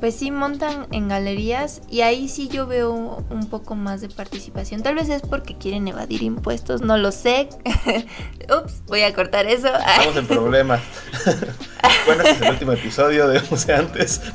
[0.00, 4.82] pues sí montan en galerías y ahí sí yo veo un poco más de participación.
[4.82, 7.48] Tal vez es porque quieren evadir impuestos, no lo sé.
[8.44, 9.68] Ups, voy a cortar eso.
[9.68, 10.80] Estamos en problemas.
[12.06, 14.20] bueno, este es el último episodio de Museantes.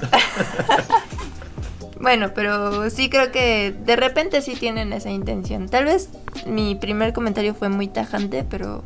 [2.01, 5.70] Bueno, pero sí creo que de repente sí tienen esa intención.
[5.70, 6.09] Tal vez
[6.47, 8.82] mi primer comentario fue muy tajante, pero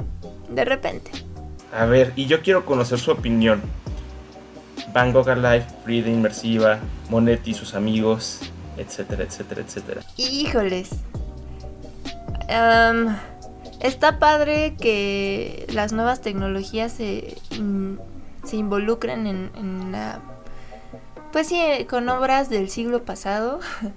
[0.49, 1.11] de repente.
[1.71, 3.61] A ver, y yo quiero conocer su opinión.
[5.03, 6.79] Gogh Alive, Frida Inmersiva,
[7.09, 8.39] Monet y sus amigos,
[8.77, 10.01] etcétera, etcétera, etcétera.
[10.17, 10.91] Híjoles.
[13.81, 17.35] está padre que las nuevas tecnologías se,
[18.45, 20.21] se involucren en, la
[21.31, 23.59] pues sí, con obras del siglo pasado.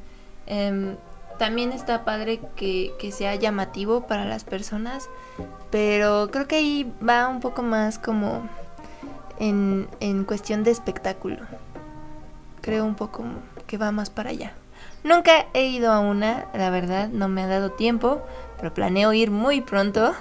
[0.50, 0.96] Em,
[1.38, 5.08] también está padre que, sea llamativo para las personas,
[5.70, 8.48] pero creo que ahí va un poco más como
[9.38, 11.38] en, en cuestión de espectáculo.
[12.60, 13.24] Creo un poco
[13.66, 14.52] que va más para allá.
[15.04, 18.20] Nunca he ido a una, la verdad, no me ha dado tiempo,
[18.56, 20.14] pero planeo ir muy pronto.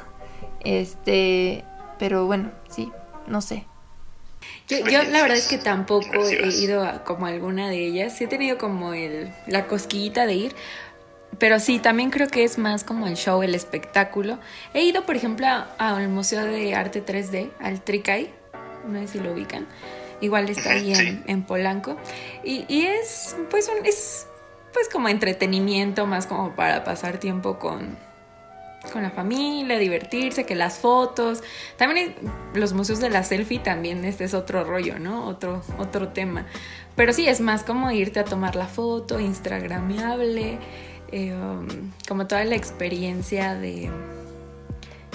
[0.61, 1.63] Este,
[1.97, 2.91] pero bueno, sí,
[3.27, 3.65] no sé.
[4.67, 8.17] Yo, la verdad es que tampoco he ido a como alguna de ellas.
[8.17, 10.55] Sí he tenido como el, la cosquillita de ir.
[11.39, 14.39] Pero sí, también creo que es más como el show, el espectáculo.
[14.73, 15.47] He ido, por ejemplo,
[15.77, 18.33] al Museo de Arte 3D, al Tricay.
[18.87, 19.67] No sé si lo ubican.
[20.21, 21.97] Igual está ahí en, en Polanco.
[22.43, 24.27] Y, y, es, pues, un, es
[24.73, 27.97] pues como entretenimiento, más como para pasar tiempo con,
[28.91, 31.43] con la familia, divertirse, que las fotos.
[31.77, 32.15] También
[32.53, 35.25] los museos de la selfie también este es otro rollo, ¿no?
[35.25, 36.45] Otro, otro tema.
[36.95, 40.59] Pero sí, es más como irte a tomar la foto, instagramiable,
[41.11, 41.67] eh, um,
[42.07, 43.89] como toda la experiencia de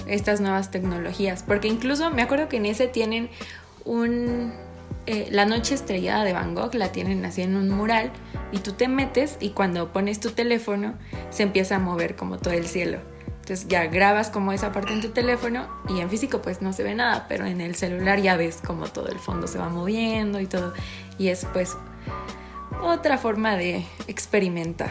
[0.07, 1.43] estas nuevas tecnologías.
[1.43, 3.31] Porque incluso me acuerdo que en ese tienen
[3.85, 4.53] un...
[5.07, 8.13] Eh, la noche estrellada de Van Gogh la tienen así en un mural
[8.53, 10.95] y tú te metes y cuando pones tu teléfono
[11.31, 13.01] se empieza a mover como todo el cielo.
[13.27, 16.85] Entonces ya grabas como esa parte en tu teléfono y en físico pues no se
[16.85, 20.39] ve nada, pero en el celular ya ves como todo el fondo se va moviendo
[20.39, 20.73] y todo.
[21.19, 21.77] Y es pues
[22.81, 24.91] otra forma de experimentar.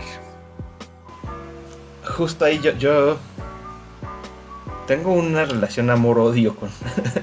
[2.17, 3.17] Justo ahí yo, yo
[4.85, 6.69] tengo una relación amor-odio con,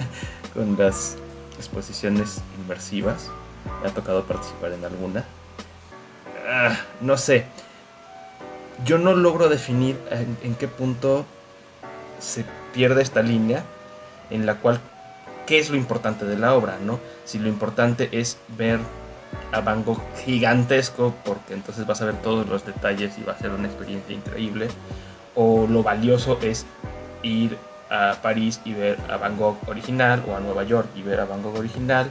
[0.55, 1.19] con las
[1.59, 3.31] exposiciones inmersivas.
[3.83, 5.25] Me ha tocado participar en alguna.
[6.49, 7.45] Ah, no sé
[8.85, 11.27] yo no logro definir en, qué punto
[12.21, 13.65] se pierde esta línea
[14.31, 14.81] en la cual
[15.47, 17.01] qué es lo importante de la obra, ¿no?
[17.25, 18.79] Si lo importante es ver
[19.53, 23.39] a Van Gogh gigantesco, porque entonces vas a ver todos los detalles y va a
[23.39, 24.69] ser una experiencia increíble,
[25.35, 26.67] o lo valioso es
[27.23, 27.57] ir
[27.91, 31.25] a París y ver a Van Gogh original, o a Nueva York y ver a
[31.25, 32.11] Van Gogh original,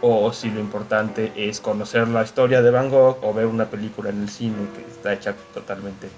[0.00, 4.10] o si lo importante es conocer la historia de Van Gogh o ver una película
[4.10, 6.10] en el cine que está hecha totalmente eh,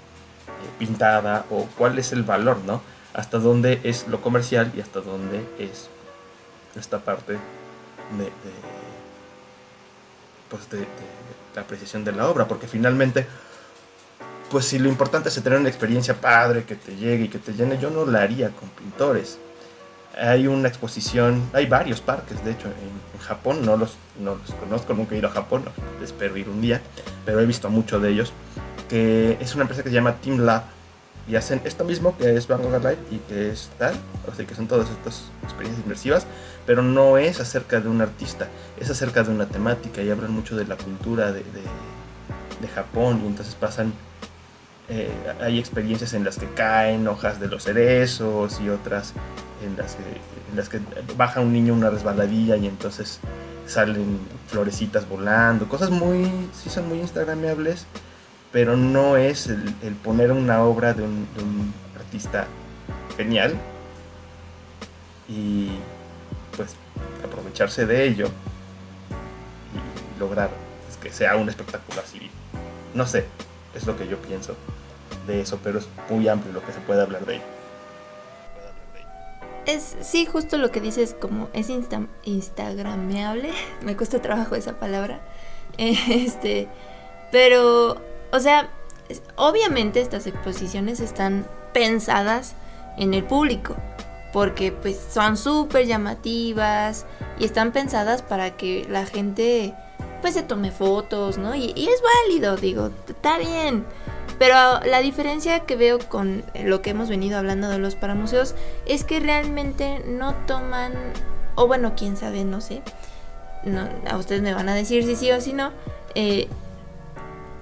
[0.77, 2.81] pintada o cuál es el valor, ¿no?
[3.13, 5.89] Hasta dónde es lo comercial y hasta dónde es
[6.75, 8.31] esta parte de,
[10.49, 10.85] pues de,
[11.55, 13.25] la apreciación de la obra, porque finalmente,
[14.49, 17.53] pues si lo importante es tener una experiencia padre, que te llegue y que te
[17.53, 19.39] llene, yo no la haría con pintores.
[20.19, 24.93] Hay una exposición, hay varios parques, de hecho, en, Japón, no los, no los conozco,
[24.93, 25.65] nunca he ido a Japón,
[26.01, 26.81] espero ir un día,
[27.25, 28.31] pero he visto mucho de ellos,
[28.87, 30.63] que es una empresa que se llama Team Lab
[31.27, 33.95] y hacen esto mismo que es Van Gogh Live y que es tal,
[34.35, 36.25] sea, que son todas estas experiencias inmersivas,
[36.65, 38.47] pero no es acerca de un artista,
[38.79, 43.27] es acerca de una temática y hablan mucho de la cultura de, de, Japón y
[43.27, 43.93] entonces pasan
[44.89, 45.11] eh,
[45.41, 49.13] hay experiencias en las que caen hojas de los cerezos y otras
[49.61, 50.79] en las que, en las que
[51.17, 53.19] baja un niño una resbaladilla y entonces
[53.65, 57.85] salen florecitas volando, cosas muy, sí son muy instagramables,
[58.53, 62.47] pero no es el, poner una obra de un, artista
[63.17, 63.53] genial
[65.27, 65.71] y
[66.55, 66.75] pues
[67.25, 68.29] aprovecharse de ello
[69.73, 70.49] y lograr
[71.03, 72.31] que sea un espectacular civil.
[72.93, 73.25] No sé,
[73.75, 74.55] es lo que yo pienso
[75.27, 77.57] de eso, pero es muy amplio lo que se puede hablar de ello
[79.67, 83.51] es, sí, justo lo que dices, como es insta instagrameable,
[83.83, 85.19] me cuesta trabajo esa palabra,
[85.77, 86.67] este,
[87.31, 88.01] pero,
[88.31, 88.69] o sea,
[89.35, 92.55] obviamente estas exposiciones están pensadas
[92.97, 93.75] en el público,
[94.33, 97.05] porque pues son súper llamativas
[97.37, 99.73] y están pensadas para que la gente
[100.21, 101.55] pues se tome fotos, ¿no?
[101.55, 103.85] Y, y es válido, digo, está bien.
[104.39, 109.03] Pero la diferencia que veo con lo que hemos venido hablando de los paramuseos es
[109.03, 110.93] que realmente no toman,
[111.55, 112.83] o bueno, quién sabe, no sé,
[114.09, 115.71] a ustedes me van a decir si sí o si no,
[116.15, 116.47] eh,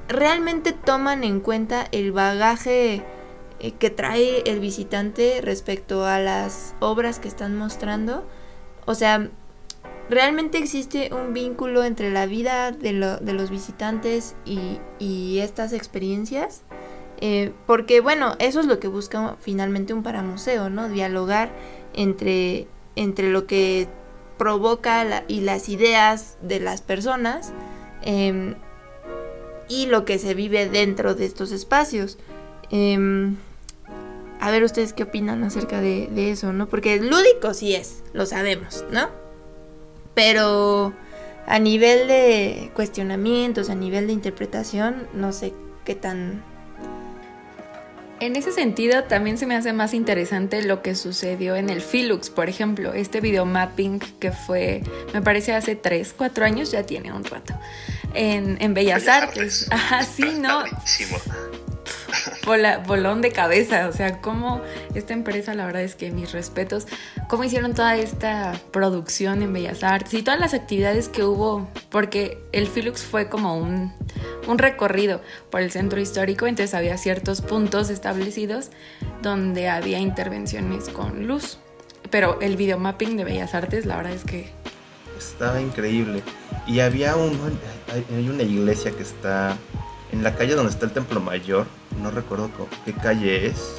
[0.08, 3.04] realmente toman en cuenta el bagaje
[3.60, 8.24] eh, que trae el visitante respecto a las obras que están mostrando.
[8.86, 9.30] O sea,
[10.10, 16.62] ¿realmente existe un vínculo entre la vida de, los visitantes y, estas experiencias?
[17.22, 20.89] Eh, porque bueno, eso es lo que busca finalmente un paramuseo, ¿no?
[20.89, 21.49] Dialogar
[21.93, 23.88] entre, entre lo que
[24.38, 27.53] provoca y las ideas de las personas
[28.01, 28.56] em,
[29.70, 32.18] y lo que se vive dentro de estos espacios.
[32.70, 33.38] Em,
[34.41, 36.68] a ver ustedes qué opinan acerca de, de, eso, ¿no?
[36.68, 39.25] Porque lúdico sí es, lo sabemos, ¿no?
[40.16, 40.93] Pero
[41.45, 45.53] a nivel de cuestionamientos, a nivel de interpretación, no sé
[45.84, 46.41] qué tan
[48.20, 52.30] en ese sentido, también se me hace más interesante lo que sucedió en el Filux,
[52.30, 54.82] por ejemplo, este videomapping que fue,
[55.13, 57.53] me parece hace 3, 4 años, ya tiene un rato,
[58.13, 59.68] en, en Bellas, Artes.
[59.70, 60.63] Ajá, sí, ¿no?
[62.88, 64.61] Bolón de cabeza, o sea, cómo
[64.93, 66.88] esta empresa, la verdad es que mis respetos,
[67.28, 72.38] cómo hicieron toda esta producción en Bellas Artes y todas las actividades que hubo, porque
[72.51, 73.93] el Filux fue como un,
[74.47, 78.70] un recorrido por el centro histórico, entonces había ciertos puntos establecidos
[79.22, 81.57] donde había intervenciones con luz.
[82.11, 84.51] Pero el videomapping de Bellas Artes, la verdad es que...
[85.18, 86.22] Estaba increíble.
[86.68, 87.32] Y había un,
[87.91, 89.57] hay una iglesia que está
[90.16, 91.66] en la calle donde está el Templo Mayor,
[92.01, 92.49] no recuerdo
[92.86, 93.76] qué calle es.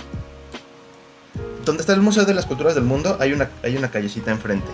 [1.65, 4.69] Donde está el Museo de las Culturas del Mundo, hay una, hay una callecita enfrente.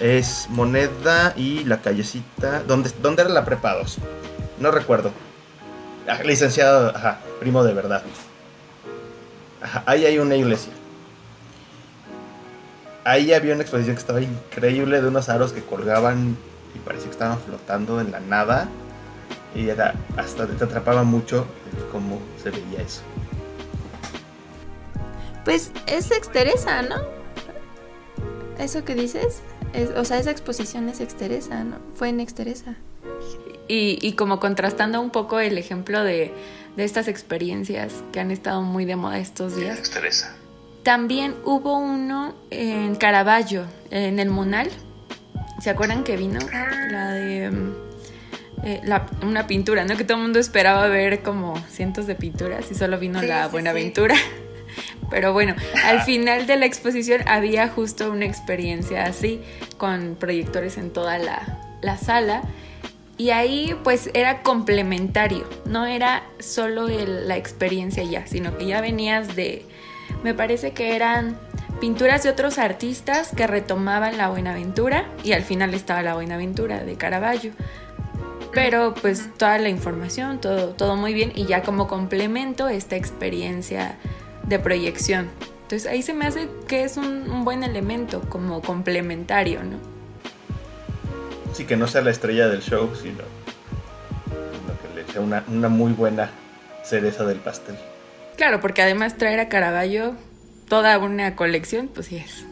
[0.00, 2.62] Es Moneda y la callecita.
[2.62, 3.76] ¿Dónde, dónde era la prepa
[4.60, 5.10] No recuerdo.
[6.08, 8.04] Ah, licenciado, ajá, primo de verdad.
[9.86, 10.72] ahí hay una iglesia.
[13.02, 16.36] Ahí había una exposición que estaba increíble de unos aros que colgaban
[16.74, 18.68] y parecía que estaban flotando en la nada
[19.54, 21.46] y era hasta te atrapaba mucho
[21.92, 23.02] cómo se veía eso.
[25.44, 26.96] Pues es exteresa, ¿no?
[28.58, 29.42] Eso que dices,
[29.96, 31.76] o sea, esa exposición es exteresa, ¿no?
[31.94, 32.76] Fue en exteresa.
[33.68, 36.32] Y, y como contrastando un poco el ejemplo de,
[36.76, 39.78] de, estas experiencias que han estado muy de moda estos días.
[39.78, 40.34] Exteresa.
[40.82, 44.70] También hubo uno en Caravaggio, en el Munal.
[45.60, 46.40] ¿Se acuerdan que vino?
[46.90, 47.50] La de
[48.64, 48.80] eh,
[49.22, 49.94] una pintura, ¿no?
[49.94, 54.14] Que todo el mundo esperaba ver como cientos de pinturas y solo vino la Buenaventura.
[55.10, 55.54] Pero bueno,
[55.84, 59.42] al final de la exposición había justo una experiencia así,
[59.76, 62.42] con proyectores en toda la, sala.
[63.18, 69.36] Y ahí pues era complementario, no era solo la experiencia ya, sino que ya venías
[69.36, 69.66] de,
[70.24, 71.38] me parece que eran
[71.80, 76.96] pinturas de otros artistas que retomaban la Buenaventura y al final estaba la Buenaventura de
[76.96, 77.52] Caravaggio
[78.54, 83.98] pero pues toda la información, todo, todo muy bien y ya como complemento esta experiencia
[84.44, 85.28] de proyección.
[85.62, 89.78] Entonces ahí se me hace que es un, buen elemento como complementario, ¿no?
[91.52, 93.18] Sí, que no sea la estrella del show, sino,
[94.82, 96.30] que le sea una, una muy buena
[96.82, 97.76] cereza del pastel.
[98.36, 100.14] Claro, porque además traer a Caravaggio
[100.68, 102.44] toda una colección, pues sí es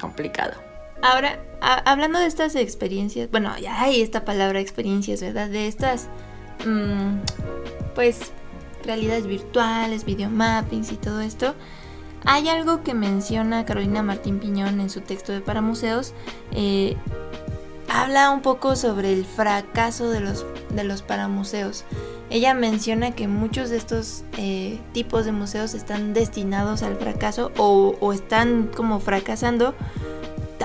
[0.00, 0.54] complicado.
[1.02, 5.48] Ahora, hablando de estas experiencias, bueno, ya hay esta palabra experiencias, ¿verdad?
[5.48, 6.08] De estas,
[6.66, 7.18] mm,
[7.94, 8.32] pues,
[8.84, 11.54] realidades virtuales, videomappings y todo esto.
[12.26, 16.14] Hay algo que menciona Carolina Martín Piñón en su texto de Para Museos.
[16.52, 16.96] Eh,
[17.88, 21.84] habla un poco sobre el fracaso de los, de los paramuseos.
[22.30, 27.94] Ella menciona que muchos de estos eh, tipos de museos están destinados al fracaso o,
[28.00, 29.74] o están como fracasando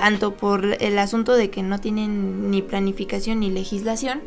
[0.00, 4.22] tanto por el asunto de que no tienen ni planificación ni legislación,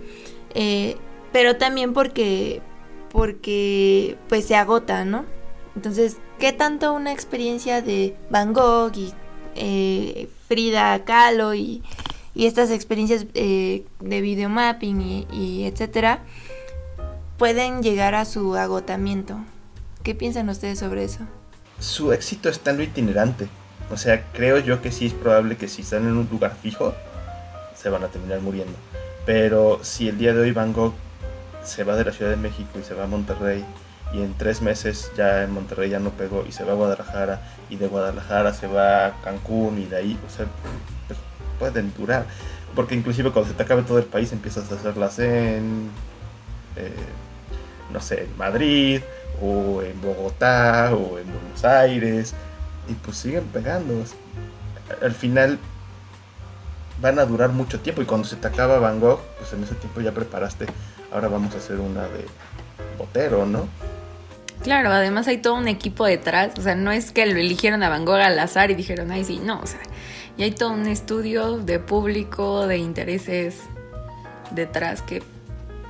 [0.54, 0.98] eh,
[1.32, 2.62] pero también porque,
[3.12, 5.26] porque pues se agota, ¿no?
[5.76, 9.14] Entonces, ¿qué tanto una experiencia de Van Gogh y
[9.56, 11.82] eh, Frida Kahlo y,
[12.36, 16.24] estas experiencias eh, de videomapping y, y etcétera
[17.40, 19.40] pueden llegar a su agotamiento?
[20.04, 21.22] ¿Qué piensan ustedes sobre eso?
[21.80, 23.50] Su éxito está en lo itinerante.
[23.92, 26.94] O sea, creo yo que sí es probable que si están en un lugar fijo,
[27.76, 28.74] se van a terminar muriendo.
[29.26, 30.94] Pero si el día de hoy Van Gogh
[31.64, 33.64] se va de la Ciudad de México y se va a Monterrey,
[34.14, 37.42] y en tres meses ya en Monterrey ya no pegó, y se va a Guadalajara,
[37.70, 40.46] y de Guadalajara se va a Cancún, y de ahí, o sea,
[41.08, 41.20] pues,
[41.60, 42.26] pueden durar.
[42.76, 45.90] Porque inclusive cuando se te acabe todo el país empiezas a hacerlas en,
[46.76, 46.92] eh,
[47.92, 49.02] no sé, en Madrid,
[49.42, 52.34] o en Bogotá, o en Buenos Aires,
[52.88, 54.04] y pues siguen pegando.
[55.02, 55.60] Al final
[57.02, 59.76] van a durar mucho tiempo y cuando se te acaba Van Gogh, pues en ese
[59.76, 60.68] tiempo ya preparaste,
[61.12, 62.26] ahora vamos a hacer una de
[62.98, 63.68] Botero, ¿no?
[64.62, 67.90] Claro, además hay todo un equipo detrás, o sea, no es que lo eligieron a
[67.90, 69.82] Van Gogh al azar y dijeron, ay, sí, no, o sea,
[70.38, 73.58] y hay todo un estudio de público, de intereses
[74.52, 75.22] detrás que,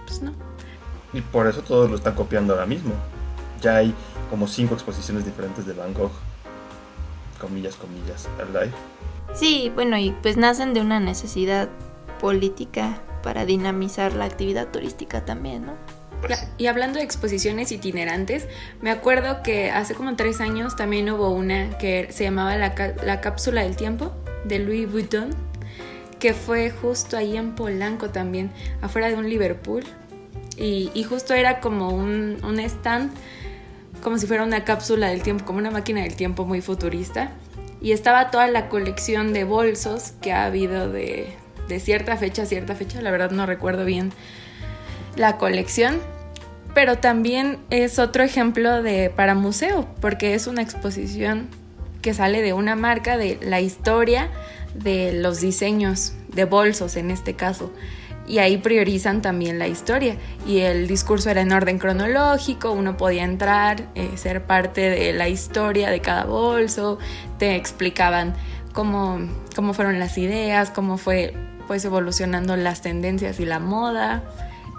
[0.08, 0.34] pues no.
[1.14, 2.94] Y por eso todos lo están copiando ahora mismo.
[3.62, 3.94] Ya hay
[4.32, 6.12] como cinco exposiciones diferentes de Van Gogh,
[7.44, 8.74] comillas, comillas, al live.
[9.34, 11.68] Sí, bueno, y pues nacen de una necesidad
[12.20, 15.74] política para dinamizar la actividad turística también, ¿no?
[16.58, 18.48] Y hablando de exposiciones itinerantes,
[18.82, 22.74] me acuerdo que hace como tres años también hubo una que se llamaba La,
[23.04, 24.14] la Cápsula del Tiempo
[24.46, 25.32] de Louis Vuitton,
[26.20, 29.84] que fue justo ahí en Polanco también, afuera de un Liverpool.
[30.56, 33.12] Y, y justo era como un, un stand,
[34.04, 37.32] como si fuera una cápsula del tiempo, como una máquina del tiempo muy futurista.
[37.82, 41.36] Y estaba toda la colección de bolsos que ha habido de,
[41.68, 44.12] de cierta fecha a cierta fecha, la verdad no recuerdo bien
[45.16, 46.00] la colección,
[46.74, 51.48] pero también es otro ejemplo de para museo, porque es una exposición
[52.02, 54.30] que sale de una marca de la historia
[54.74, 57.72] de los diseños de bolsos en este caso.
[58.28, 60.18] Y ahí priorizan también la historia.
[60.48, 65.28] Y el discurso era en orden cronológico, uno podía entrar, eh, ser parte de la
[65.28, 67.00] historia de cada bolso,
[67.38, 68.34] te explicaban
[68.72, 69.20] cómo,
[69.56, 71.34] cómo fueron las ideas, cómo fue
[71.68, 74.24] pues evolucionando las tendencias y la moda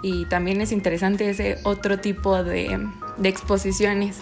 [0.07, 2.79] y también es interesante ese otro tipo de,
[3.23, 4.17] exposiciones.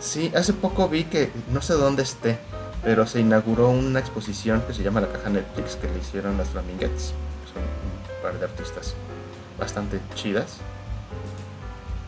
[0.00, 2.38] Sí, hace poco vi que, no sé dónde esté,
[2.82, 6.48] pero se inauguró una exposición que se llama La Caja Netflix que le hicieron las
[6.48, 7.12] Flaminguettes.
[8.22, 8.94] Par de artistas
[9.58, 10.58] bastante chidas.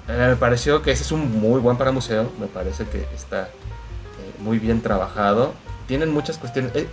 [0.09, 3.45] Eh, me pareció que ese es un muy buen para museo, me parece que está
[3.45, 5.55] eh, muy bien trabajado.
[5.87, 6.73] Tienen muchas cuestiones.
[6.75, 6.89] Eh,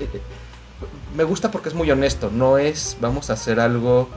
[1.15, 4.09] me gusta porque es muy honesto, no es vamos a hacer algo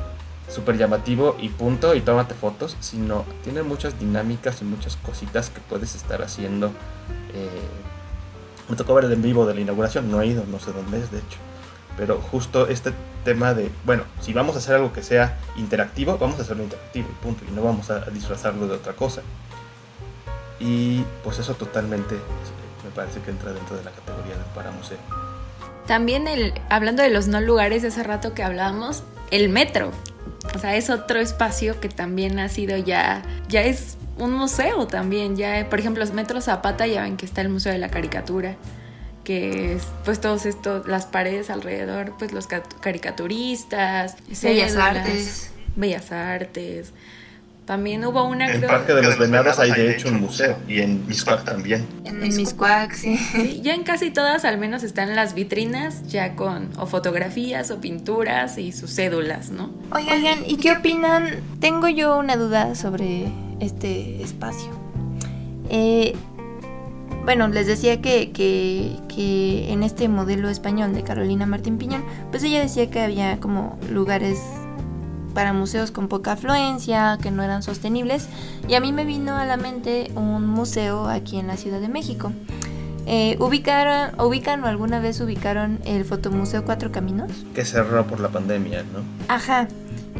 [0.48, 5.60] súper llamativo y punto y tómate fotos, sino tiene muchas dinámicas y muchas cositas que
[5.60, 6.68] puedes estar haciendo.
[7.34, 7.48] Eh,
[8.68, 11.00] me tocó ver el en vivo de la inauguración, no he ido, no sé dónde
[11.00, 11.38] es de hecho.
[11.96, 12.92] Pero justo este
[13.24, 17.08] tema de, bueno, si vamos a hacer algo que sea interactivo, vamos a hacerlo interactivo
[17.10, 19.22] y punto, y no vamos a disfrazarlo de otra cosa.
[20.58, 22.16] Y pues eso totalmente
[22.84, 24.98] me parece que entra dentro de la categoría del para museo.
[25.86, 29.90] También el, hablando de los no lugares, hace rato que hablábamos, el metro.
[30.54, 35.36] O sea, es otro espacio que también ha sido ya, ya es un museo también.
[35.36, 38.56] Ya, por ejemplo, los Metro Zapata ya ven que está el Museo de la Caricatura,
[39.24, 45.52] que es pues todos estos, las paredes alrededor, pues los caricaturistas, Bellas Artes.
[45.76, 46.92] Bellas Artes.
[47.64, 48.50] También hubo una...
[48.50, 51.86] En el Parque de los Venados hay de hecho un museo y en Miscuac también.
[52.04, 53.18] En Miscuac, sí.
[53.62, 58.58] Ya en casi todas al menos están las vitrinas ya con o fotografías o pinturas
[58.58, 59.70] y sus cédulas, ¿no?
[59.92, 61.40] Oigan, ¿y qué opinan?
[61.60, 63.28] Tengo yo una duda sobre
[63.60, 64.70] este espacio.
[65.70, 66.16] Eh,
[67.24, 72.42] bueno, les decía que, que, que en este modelo español de Carolina Martín Piñón, pues
[72.42, 74.38] ella decía que había como lugares
[75.34, 78.28] para museos con poca afluencia, que no eran sostenibles,
[78.68, 81.88] y a mí me vino a la mente un museo aquí en la Ciudad de
[81.88, 82.32] México.
[83.06, 87.32] Eh, ¿ubicaron, ¿Ubican o alguna vez ubicaron el Fotomuseo Cuatro Caminos?
[87.54, 89.00] Que cerró por la pandemia, ¿no?
[89.28, 89.66] Ajá,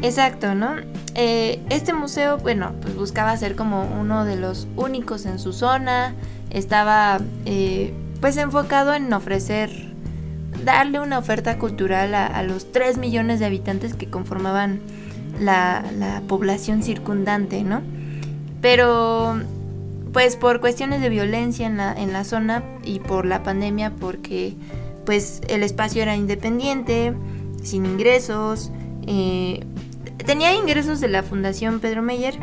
[0.01, 0.75] exacto, ¿no?
[1.15, 6.13] Eh, este museo, bueno, pues buscaba ser como uno de los únicos en su zona,
[6.49, 9.69] estaba eh, pues enfocado en ofrecer,
[10.63, 14.79] darle una oferta cultural a, los 3 millones de habitantes que conformaban
[15.39, 15.83] la,
[16.27, 17.81] población circundante, ¿no?
[18.61, 19.39] Pero
[20.13, 24.55] pues por cuestiones de violencia en la, en la zona y por la pandemia, porque
[25.05, 27.13] pues el espacio era independiente,
[27.63, 28.71] sin ingresos,
[29.07, 29.65] eh,
[30.25, 32.37] tenía ingresos de la Fundación Pedro Meyer,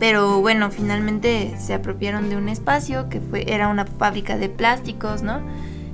[0.00, 5.22] pero bueno, finalmente se apropiaron de un espacio que fue, era una fábrica de plásticos,
[5.22, 5.42] ¿no?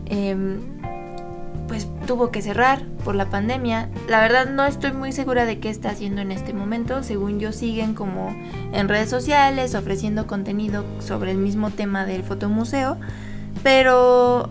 [0.07, 0.61] Em,
[1.67, 3.89] pues tuvo que cerrar por la pandemia.
[4.09, 7.03] La verdad no estoy muy segura de qué está haciendo en este momento.
[7.03, 8.29] Según yo siguen como
[8.73, 12.99] en redes sociales ofreciendo contenido sobre el mismo tema del fotomuseo.
[13.65, 14.49] Pero,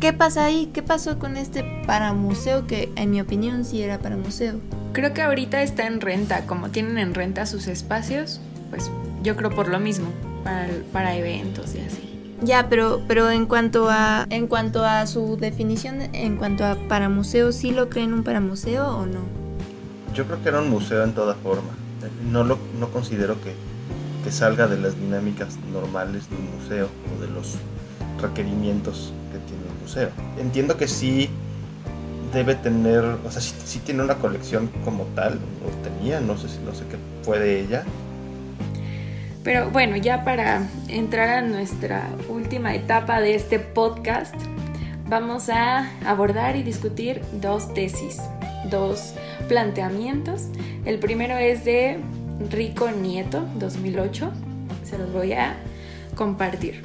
[0.00, 0.70] ¿qué pasa ahí?
[0.72, 4.54] ¿Qué pasó con este paramuseo que en mi opinión sí era para museo?
[4.94, 6.46] Creo que ahorita está en renta.
[6.46, 8.40] Como tienen en renta sus espacios,
[8.76, 8.90] pues
[9.22, 10.08] yo creo por lo mismo,
[10.44, 12.02] para, para eventos y así.
[12.42, 17.08] Ya, pero, pero en cuanto a en cuanto a su definición, en cuanto a para
[17.08, 19.20] museo, ¿sí lo creen un para museo o no?
[20.14, 21.70] Yo creo que era un museo en toda forma.
[22.30, 23.54] No lo no considero que,
[24.22, 27.54] que salga de las dinámicas normales de un museo o de los
[28.20, 30.10] requerimientos que tiene un museo.
[30.38, 31.30] Entiendo que sí
[32.32, 36.58] debe tener, o sea, sí, tiene una colección como tal, o tenía, no sé si
[36.58, 37.84] no sé qué fue de ella,
[39.46, 44.34] pero bueno, ya para entrar a nuestra última etapa de este podcast,
[45.06, 48.20] vamos a abordar y discutir dos tesis,
[48.68, 49.14] dos
[49.46, 50.48] planteamientos.
[50.84, 52.00] El primero es de
[52.50, 54.32] Rico Nieto, 2008.
[54.82, 55.54] Se los voy a
[56.16, 56.82] compartir.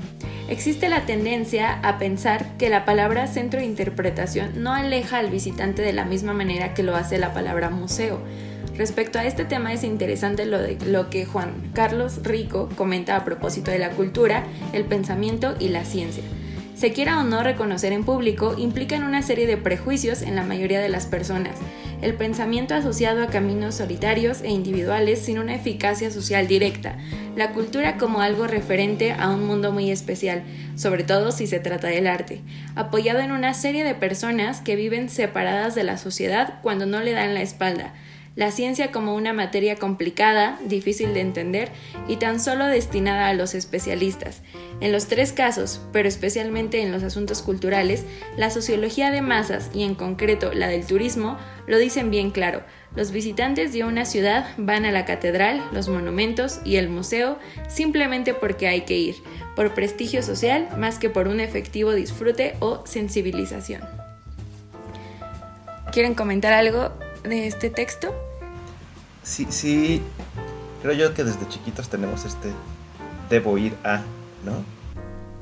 [0.47, 5.82] Existe la tendencia a pensar que la palabra centro de interpretación no aleja al visitante
[5.82, 8.20] de la misma manera que lo hace la palabra museo.
[8.78, 13.80] Respecto a este tema es interesante lo, que Juan Carlos Rico comenta a propósito de
[13.80, 16.24] la cultura, el pensamiento y la ciencia.
[16.76, 20.80] Se quiera o no reconocer en público implican una serie de prejuicios en la mayoría
[20.80, 21.55] de las personas.
[22.01, 26.97] El pensamiento asociado a caminos solitarios e individuales sin una eficacia social directa.
[27.36, 30.41] La cultura como algo referente a un mundo muy especial,
[30.76, 32.41] sobre todo si se trata del arte.
[32.74, 37.12] Apoyado en una serie de personas que viven separadas de la sociedad cuando no le
[37.12, 37.93] dan la espalda
[38.36, 41.72] la ciencia como una materia complicada, difícil de entender
[42.08, 44.42] y tan solo destinada a los especialistas.
[44.80, 48.06] En los tres casos, pero especialmente en los asuntos culturales,
[48.38, 52.64] la sociología de masas y en concreto la del turismo lo dicen bien claro.
[52.96, 57.38] Los visitantes de una ciudad van a la catedral, los monumentos y el museo
[57.70, 59.16] simplemente porque hay que ir,
[59.56, 63.82] por prestigio social más que por un efectivo disfrute o sensibilización.
[65.92, 66.92] ¿Quieren comentar algo?
[67.24, 68.13] De este texto?
[69.24, 70.01] Sí, sí,
[70.82, 72.51] creo yo que desde chiquitos tenemos este
[73.30, 74.01] debo ir a,
[74.45, 74.63] ¿no?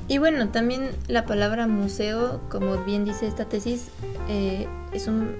[0.07, 3.89] Y bueno, también la palabra museo, como bien dice esta tesis,
[4.27, 5.35] eh, es un,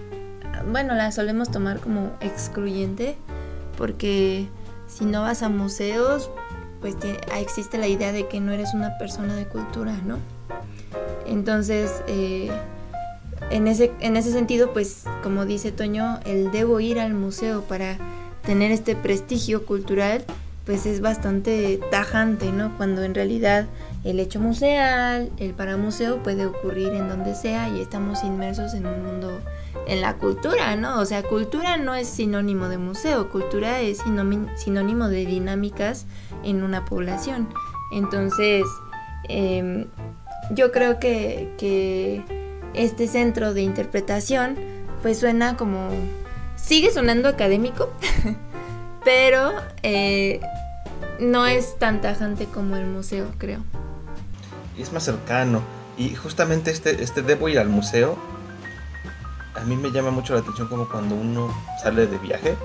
[0.71, 3.17] bueno, la solemos tomar como excluyente,
[3.77, 4.47] porque
[4.87, 6.29] si no vas a museos,
[6.81, 6.95] pues
[7.35, 10.17] existe la idea de que no eres una persona de cultura, ¿no?
[11.25, 12.51] Entonces, eh,
[13.51, 17.97] en ese, en ese sentido, pues como dice Toño, el debo ir al museo para
[18.43, 20.23] tener este prestigio cultural,
[20.65, 22.75] pues es bastante tajante, ¿no?
[22.77, 23.65] Cuando en realidad
[24.03, 29.03] el hecho museal, el paramuseo puede ocurrir en donde sea y estamos inmersos en un
[29.03, 29.39] mundo,
[29.87, 30.99] en la cultura, ¿no?
[30.99, 34.03] O sea, cultura no es sinónimo de museo, cultura es
[34.57, 36.05] sinónimo de dinámicas
[36.43, 37.49] en una población.
[37.91, 38.63] Entonces,
[39.27, 39.87] em,
[40.51, 42.23] yo creo que, que
[42.73, 44.57] este centro de interpretación
[45.01, 45.89] pues suena como...
[46.55, 47.89] sigue sonando académico,
[49.05, 49.53] pero
[49.83, 50.41] eh,
[51.19, 53.59] no es tan tajante como el museo, creo.
[54.77, 55.61] Es más cercano.
[55.97, 58.17] Y justamente este, este debo ir al museo,
[59.55, 61.53] a mí me llama mucho la atención como cuando uno
[61.83, 62.55] sale de viaje,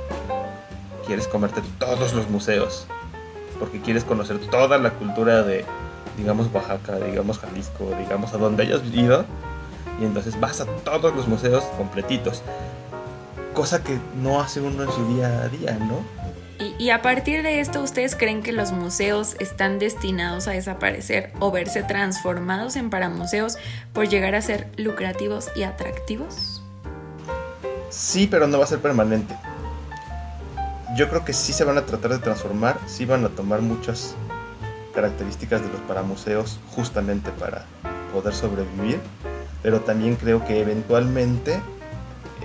[1.06, 2.86] quieres comerte todos los museos,
[3.58, 5.64] porque quieres conocer toda la cultura de,
[6.16, 9.24] digamos, Oaxaca, digamos, Jalisco, digamos, a donde hayas ido
[10.00, 12.42] y entonces vas a todos los museos completitos.
[13.52, 16.02] Cosa que no hace uno en su día a día, ¿no?
[16.78, 21.50] Y, a partir de esto, ¿ustedes creen que los museos están destinados a desaparecer o
[21.50, 23.56] verse transformados en paramuseos
[23.92, 26.62] por llegar a ser lucrativos y atractivos?
[27.90, 29.34] Sí, pero no va a ser permanente.
[30.96, 34.14] Yo creo que sí se van a tratar de transformar, sí van a tomar muchas
[34.94, 37.66] características de los paramuseos justamente para
[38.12, 39.00] poder sobrevivir
[39.64, 41.58] pero también creo que eventualmente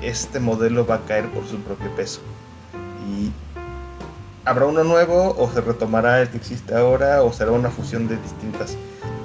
[0.01, 2.21] este modelo va a caer por su propio peso.
[3.09, 3.33] Y
[4.45, 8.15] habrá uno nuevo o se retomará el que existe ahora o será una fusión de
[8.15, 8.77] distintas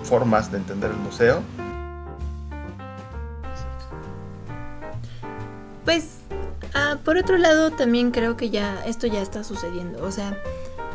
[0.03, 1.41] formas de entender el museo.
[5.85, 6.17] Pues,
[6.75, 10.03] ah, por otro lado, también creo que ya esto ya está sucediendo.
[10.03, 10.37] O sea,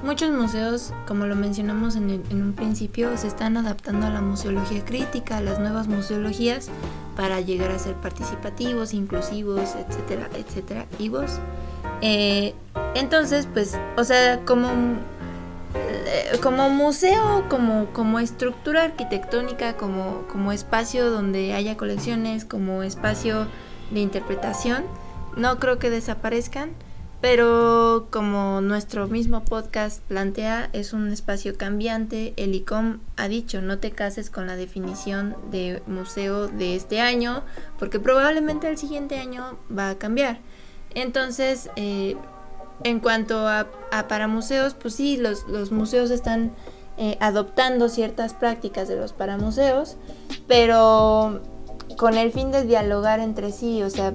[0.03, 5.37] Muchos museos, como lo mencionamos en, un principio, se están adaptando a la museología crítica,
[5.37, 6.69] a las nuevas museologías,
[7.17, 11.39] para llegar a ser participativos, inclusivos, etcétera, etcétera, y vos.
[12.01, 12.53] Eh,
[12.95, 14.69] entonces, pues, o sea, como,
[15.75, 23.47] eh, como museo, como, como estructura arquitectónica, como, como espacio donde haya colecciones, como espacio
[23.91, 24.85] de interpretación,
[25.35, 26.69] no creo que desaparezcan
[27.21, 32.33] pero como nuestro mismo podcast plantea, es un espacio cambiante.
[32.37, 37.43] El ICOM ha dicho, no te cases con la definición de museo de este año,
[37.77, 40.39] porque probablemente el siguiente año va a cambiar.
[40.95, 42.15] Entonces, eh,
[42.83, 43.67] en cuanto a,
[44.07, 46.53] para museos, pues sí, los, los museos están
[46.97, 49.97] eh, adoptando ciertas prácticas de los paramuseos,
[50.47, 51.41] pero
[51.97, 54.13] con el fin de dialogar entre sí, o sea,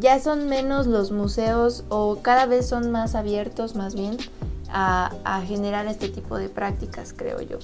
[0.00, 4.16] ya son menos los museos o cada vez son más abiertos más bien
[4.70, 7.58] a, generar este tipo de prácticas, creo yo.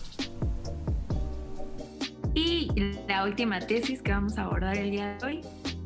[2.35, 2.71] Y
[3.07, 5.41] la última tesis que vamos a abordar el día de hoy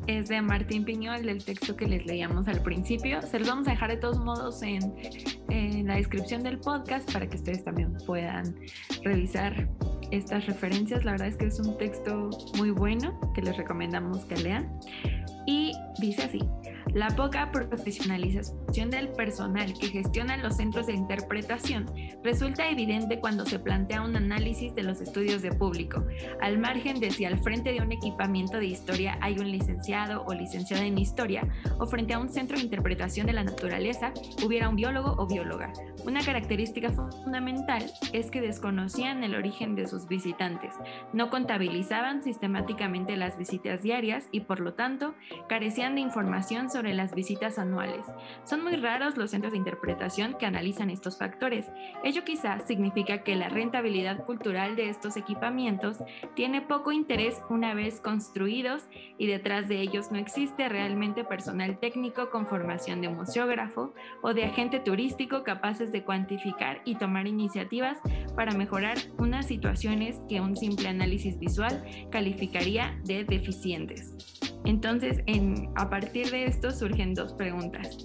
[0.07, 3.21] es de Martín Piñol, del texto que les leíamos al principio.
[3.21, 4.81] Se los vamos a dejar de todos modos en,
[5.85, 8.55] la descripción del podcast para que ustedes también puedan
[9.03, 9.67] revisar
[10.11, 11.05] estas referencias.
[11.05, 14.79] La verdad es que es un texto muy bueno que les recomendamos que lean.
[15.45, 16.39] Y dice así,
[16.93, 21.85] la poca profesionalización del personal que gestiona los centros de interpretación
[22.23, 26.05] resulta evidente cuando se plantea un análisis de los estudios de público,
[26.41, 30.33] al margen de si al frente de un equipamiento de historia hay un licenciado o
[30.33, 31.47] licenciada en historia,
[31.79, 34.13] o frente a un centro de interpretación de la naturaleza
[34.43, 35.71] hubiera un biólogo o bióloga.
[36.05, 40.73] Una característica fundamental es que desconocían el origen de sus visitantes,
[41.13, 45.13] no contabilizaban sistemáticamente las visitas diarias y por lo tanto
[45.47, 48.05] carecían de información sobre las visitas anuales.
[48.43, 51.65] Son muy raros los centros de interpretación que analizan estos factores.
[52.03, 55.97] Ello quizás significa que la rentabilidad cultural de estos equipamientos
[56.35, 58.83] tiene poco interés una vez construidos
[59.17, 64.45] y detrás de ellos no existe realmente personal técnico con formación de museógrafo o de
[64.45, 67.97] agente turístico capaces de cuantificar y tomar iniciativas
[68.35, 74.15] para mejorar unas situaciones que un simple análisis visual calificaría de deficientes.
[74.65, 75.19] Entonces,
[75.75, 77.97] a partir de esto surgen dos preguntas.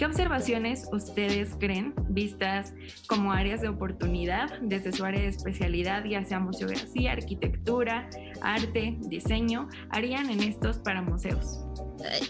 [0.00, 2.72] ¿Qué observaciones ustedes creen, vistas
[3.06, 8.08] como áreas de oportunidad desde su área de especialidad, ya sea museografía, arquitectura,
[8.40, 11.60] arte, diseño, harían en estos para museos?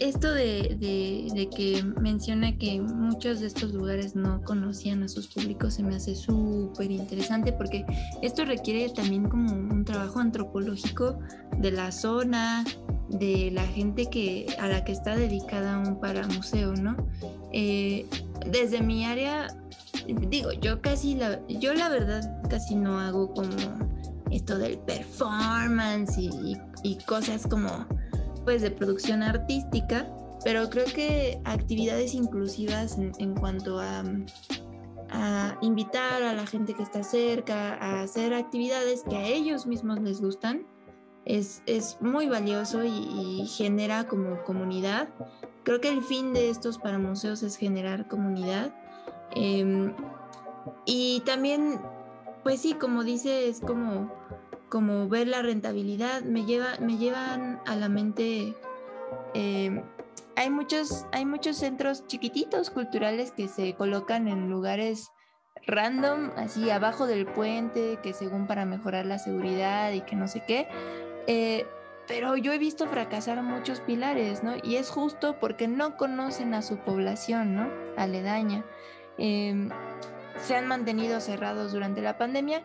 [0.01, 5.75] Esto de, de, que menciona que muchos de estos lugares no conocían a sus públicos
[5.75, 7.85] se me hace súper interesante porque
[8.21, 11.19] esto requiere también como un trabajo antropológico
[11.59, 12.65] de la zona,
[13.11, 16.95] de la gente que, a la que está dedicada un paramuseo, ¿no?
[17.51, 18.05] Eh,
[18.45, 19.47] desde mi área,
[20.07, 23.55] digo, yo casi, la, yo la verdad casi no hago como
[24.31, 26.57] esto del performance y,
[27.05, 27.85] cosas como,
[28.45, 30.07] pues, de producción artística,
[30.43, 34.03] pero creo que actividades inclusivas en, cuanto a,
[35.09, 39.99] a invitar a la gente que está cerca a hacer actividades que a ellos mismos
[39.99, 40.65] les gustan,
[41.25, 45.09] es, muy valioso y, genera como comunidad.
[45.63, 48.73] Creo que el fin de estos para museos es generar comunidad.
[49.31, 49.93] Em,
[50.85, 51.79] y también,
[52.43, 54.11] pues sí, como dice, es como,
[54.69, 56.21] como ver la rentabilidad.
[56.23, 58.55] Me, lleva, me llevan a la mente...
[59.33, 59.83] Em,
[60.35, 65.11] hay muchos, hay muchos centros chiquititos culturales que se colocan en lugares
[65.67, 70.43] random, así abajo del puente, que según para mejorar la seguridad y que no sé
[70.47, 70.67] qué,
[71.27, 71.65] eh,
[72.07, 74.55] pero yo he visto fracasar muchos pilares, ¿no?
[74.63, 77.69] Y es justo porque no conocen a su población, ¿no?
[77.95, 78.65] Aledaña.
[79.17, 79.69] Em,
[80.37, 82.63] se han mantenido cerrados durante la pandemia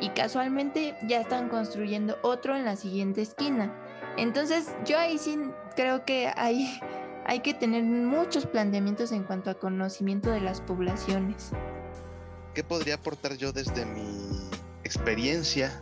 [0.00, 3.72] y casualmente ya están construyendo otro en la siguiente esquina.
[4.16, 5.38] Entonces yo ahí sí
[5.76, 6.78] creo que hay,
[7.26, 11.52] hay que tener muchos planteamientos en cuanto a conocimiento de las poblaciones.
[12.54, 14.50] ¿Qué podría aportar yo desde mi
[14.84, 15.72] experiencia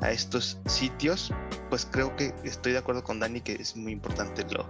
[0.00, 1.32] a estos sitios,
[1.70, 4.68] pues creo que estoy de acuerdo con Dani que es muy importante lo,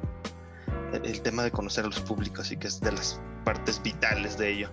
[0.93, 4.51] el, tema de conocer a los públicos y que es de las partes vitales de
[4.51, 4.71] ello.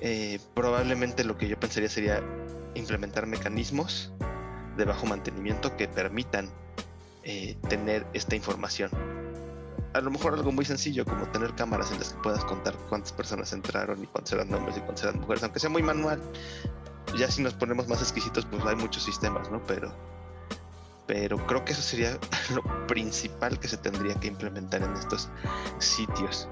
[0.00, 2.22] Eh, probablemente lo que yo pensaría sería
[2.74, 4.12] implementar mecanismos
[4.76, 6.48] de bajo mantenimiento que permitan
[7.22, 8.90] eh, tener esta información.
[9.92, 13.12] A lo mejor algo muy sencillo como tener cámaras en las que puedas contar cuántas
[13.12, 16.22] personas entraron y cuántos eran hombres y cuántas eran mujeres, aunque sea muy manual,
[17.16, 19.62] ya si nos ponemos más exquisitos, pues hay muchos sistemas, ¿no?
[19.66, 19.92] Pero,
[21.06, 22.18] pero creo que eso sería
[22.54, 25.28] lo principal que se tendría que implementar en estos
[25.78, 26.48] sitios.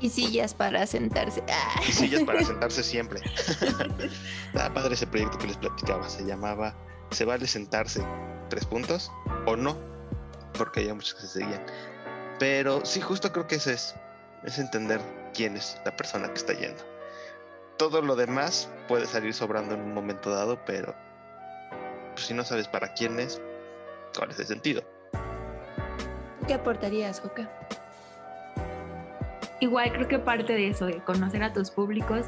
[0.00, 1.42] Y sillas para sentarse.
[1.88, 3.20] Y sillas para sentarse siempre.
[4.46, 6.08] Estaba padre ese proyecto que les platicaba.
[6.08, 6.74] Se llamaba
[7.10, 8.04] Se vale sentarse.
[8.48, 9.10] Tres puntos
[9.46, 9.76] o no.
[10.56, 11.66] Porque hay muchos que se seguían.
[12.38, 13.96] Pero sí, justo creo que ese es.
[14.44, 15.00] Es entender
[15.34, 16.97] quién es la persona que está yendo
[17.78, 20.94] todo lo demás puede salir sobrando en un momento dado, pero
[22.12, 23.40] pues, si no sabes para quién es,
[24.16, 24.82] ¿cuál es el sentido?
[26.46, 27.48] ¿Qué aportarías, Joca?
[29.60, 32.26] Igual creo que parte de eso, de conocer a tus públicos,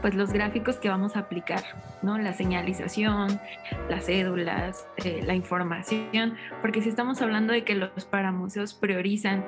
[0.00, 1.62] pues los gráficos que vamos a aplicar,
[2.02, 2.18] ¿no?
[2.18, 3.40] La señalización,
[3.88, 9.44] las cédulas, eh, la información, porque si estamos hablando de que los paramuseos priorizan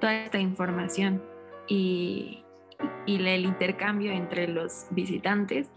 [0.00, 1.22] toda esta información
[1.68, 2.43] y,
[3.06, 5.70] y el intercambio entre los visitantes,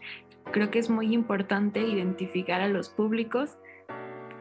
[0.51, 3.57] creo que es muy importante identificar a los públicos,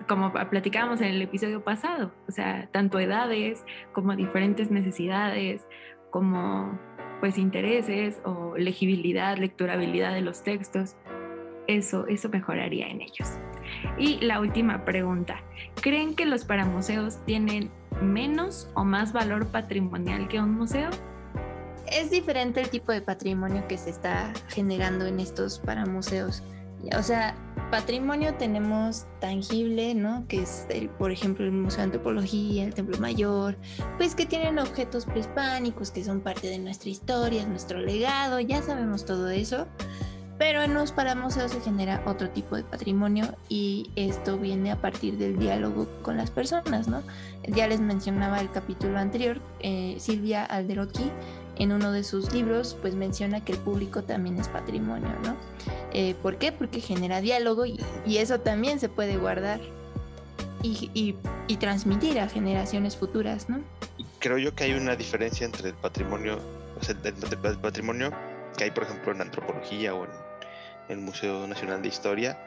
[0.09, 5.67] como platicábamos en el episodio pasado, o sea, tanto edades como diferentes necesidades,
[6.11, 6.79] como
[7.21, 10.97] pues intereses o legibilidad, lecturabilidad de los textos.
[11.67, 13.39] Eso, eso mejoraría en ellos.
[13.99, 15.43] Y la última pregunta,
[15.81, 20.91] ¿creen que los paramuseos tienen menos o más valor patrimonial que un museo?
[21.91, 26.43] Es diferente el tipo de patrimonio que se está generando en estos para museos.
[26.97, 27.34] O sea,
[27.70, 30.24] patrimonio tenemos tangible, ¿no?
[30.28, 33.57] Que es, el, por ejemplo, el Museo de Antropología, el Templo Mayor,
[33.97, 39.05] pues que tienen objetos prehispánicos que son parte de nuestra historia, nuestro legado, ya sabemos
[39.05, 39.66] todo eso.
[40.39, 45.16] Pero en los paramuseos se genera otro tipo de patrimonio y esto viene a partir
[45.16, 47.03] del diálogo con las personas, ¿no?
[47.49, 51.11] Ya les mencionaba el capítulo anterior, eh, Silvia Alderoqui
[51.59, 55.37] en uno de sus libros pues menciona que el público también es patrimonio, ¿no?
[55.93, 56.53] Eh, ¿Por qué?
[56.53, 59.61] Porque genera diálogo y, eso también se puede guardar
[60.63, 60.91] y,
[61.49, 63.61] y, transmitir a generaciones futuras, ¿no?
[64.19, 66.39] Creo yo que hay una diferencia entre el patrimonio,
[66.79, 68.11] o sea, el, patrimonio
[68.57, 70.11] que hay, por ejemplo, en antropología o en
[70.89, 72.39] el Museo Nacional de Historia,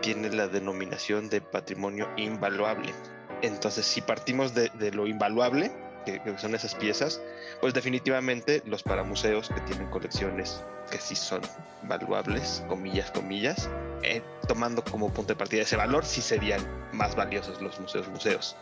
[0.00, 2.94] tiene la denominación de patrimonio invaluable.
[3.42, 5.70] Entonces, si partimos de, de lo invaluable,
[6.12, 7.20] que, son esas piezas,
[7.60, 11.42] pues definitivamente los paramuseos que tienen colecciones que sí son
[11.82, 13.68] valuables, comillas, comillas,
[14.02, 16.60] eh, tomando como punto de partida ese valor, sí serían
[16.92, 18.56] más valiosos los museos, museos.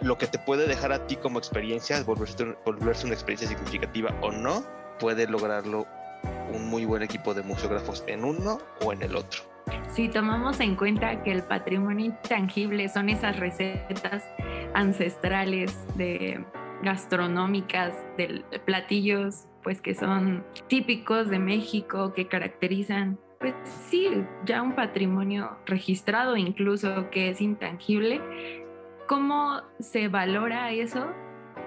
[0.00, 4.32] Lo que te puede dejar a ti como experiencia, volverse, volverse una experiencia significativa o
[4.32, 4.64] no,
[4.98, 5.86] puede lograrlo
[6.52, 9.42] un muy buen equipo de museógrafos en uno o en el otro.
[9.92, 14.24] Si tomamos en cuenta que el patrimonio intangible son esas recetas
[14.74, 16.44] ancestrales de
[16.82, 24.08] gastronómicas de platillos pues que son típicos de México que caracterizan pues sí
[24.44, 28.20] ya un patrimonio registrado incluso que es intangible.
[29.06, 31.06] Cómo se valora eso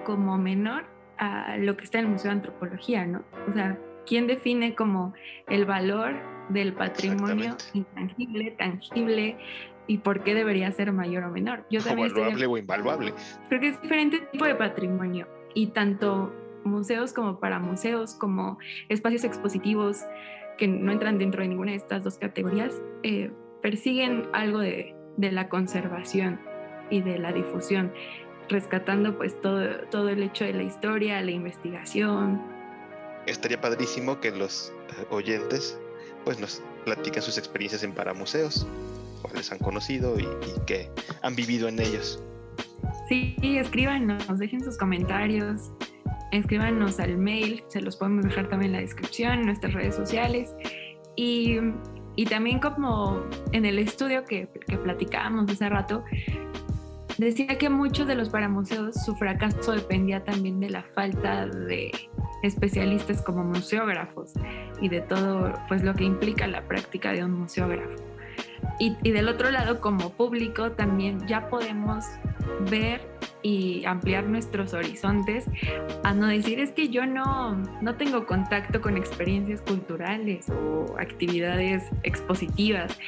[0.04, 0.86] como menor
[1.18, 5.14] a lo que está en el Museo de Antropología no o sea quién define como
[5.48, 6.14] el valor
[6.48, 9.36] del patrimonio intangible, tangible
[9.86, 11.66] y por qué debería ser mayor o menor.
[11.70, 13.14] Yo también o invaluable.
[13.48, 16.32] Creo que es diferente tipo de patrimonio y tanto
[16.64, 18.58] museos como para museos, como
[18.88, 20.00] espacios expositivos
[20.56, 23.30] que no entran dentro de ninguna de estas dos categorías, eh,
[23.60, 26.40] persiguen algo de, de, la conservación
[26.90, 27.92] y de la difusión,
[28.48, 32.40] rescatando pues todo, todo el hecho de la historia, la investigación.
[33.26, 35.78] Estaría padrísimo que los eh, oyentes
[36.24, 38.66] pues nos platican sus experiencias en paramuseos,
[39.24, 40.26] cuáles han conocido y,
[40.66, 40.90] qué
[41.22, 42.22] han vivido en ellos.
[43.08, 45.72] Sí, escríbanos, dejen sus comentarios,
[46.32, 50.54] escríbanos al mail, se los podemos dejar también en la descripción, en nuestras redes sociales.
[51.16, 51.58] Y,
[52.16, 53.22] y también como
[53.52, 56.04] en el estudio que, que platicábamos hace rato,
[57.18, 61.92] decía que muchos de los paramuseos su fracaso dependía también de la falta de
[62.42, 64.32] especialistas como museógrafos
[64.80, 68.13] y de todo pues lo que implica la práctica de un museógrafo.
[68.78, 72.04] Y, y, del otro lado, como público, también ya podemos
[72.70, 73.00] ver
[73.42, 75.44] y ampliar nuestros horizontes
[76.02, 81.84] a no decir es que yo no, no tengo contacto con experiencias culturales o actividades
[82.02, 82.98] expositivas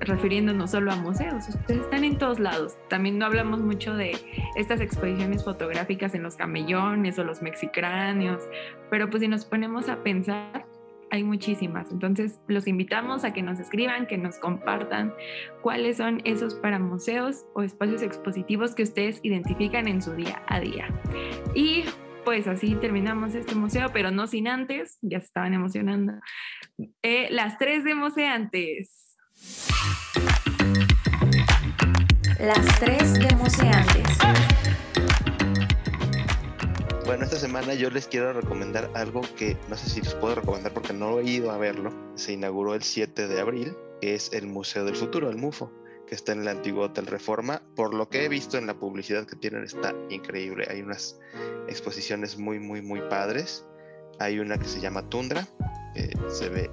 [0.00, 2.76] refiriéndonos solo a museos, ustedes están en todos lados.
[2.88, 4.16] También no hablamos mucho de
[4.56, 8.42] estas exposiciones fotográficas en los camellones o los mexicráneos,
[8.90, 10.66] pero pues si nos ponemos a pensar,
[11.14, 11.92] hay muchísimas.
[11.92, 15.14] Entonces los invitamos a que nos escriban, que nos compartan
[15.62, 20.58] cuáles son esos para museos o espacios expositivos que ustedes identifican en su día a
[20.58, 20.88] día.
[21.54, 21.84] Y
[22.24, 26.14] pues así terminamos este museo, pero no sin antes, ya se estaban emocionando,
[27.02, 29.16] eh, las tres de museantes.
[32.40, 34.18] Las tres demoseantes.
[37.04, 40.72] Bueno, esta semana yo les quiero recomendar algo que no sé si les puedo recomendar
[40.72, 41.92] porque no he ido a verlo.
[42.14, 45.70] Se inauguró el 7 de abril, que es el Museo del Futuro, el MUFO,
[46.06, 47.60] que está en el antiguo Hotel Reforma.
[47.76, 50.66] Por lo que he visto en la publicidad que tienen, está increíble.
[50.70, 51.20] Hay unas
[51.68, 53.66] exposiciones muy, muy, muy padres.
[54.18, 55.46] Hay una que se llama Tundra,
[55.92, 56.70] que se ve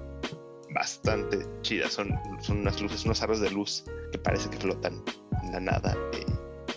[0.73, 1.91] bastante chidas.
[1.91, 5.03] Son, son unas luces, unos aros de luz que parece que flotan
[5.43, 5.97] en la nada.
[6.13, 6.25] Eh,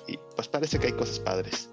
[0.09, 1.71] y pues parece que hay cosas padres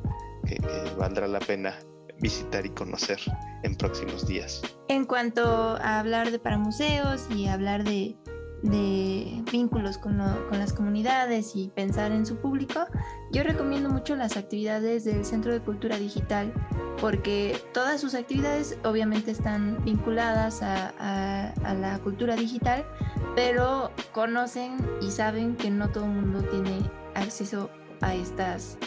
[0.60, 1.78] que, valdrá la pena
[2.20, 3.20] visitar y conocer
[3.64, 4.62] en próximos días.
[4.88, 5.44] En cuanto
[5.82, 8.16] a hablar de paramuseos y hablar de,
[8.62, 10.18] de vínculos con,
[10.50, 12.86] con, las comunidades y pensar en su público,
[13.32, 16.54] yo recomiendo mucho las actividades del Centro de Cultura Digital
[17.02, 20.94] porque todas sus actividades obviamente están vinculadas a,
[21.80, 22.86] la cultura digital,
[23.36, 26.80] pero conocen y saben que no todo el mundo tiene
[27.16, 27.70] acceso
[28.02, 28.78] a estas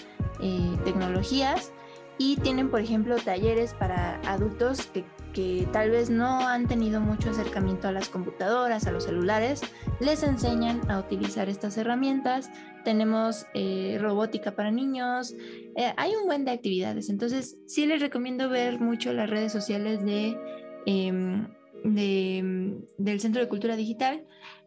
[0.84, 1.72] tecnologías
[2.18, 4.88] y tienen, por ejemplo, talleres para adultos
[5.32, 9.62] que tal vez no han tenido mucho acercamiento a las computadoras, a los celulares,
[10.00, 12.50] les enseñan a utilizar estas herramientas.
[12.84, 15.34] Tenemos eh, robótica para niños,
[15.76, 17.10] eh, hay un buen de actividades.
[17.10, 20.38] Entonces, sí les recomiendo ver mucho las redes sociales de,
[20.86, 21.48] em,
[21.82, 24.24] del Centro de Cultura Digital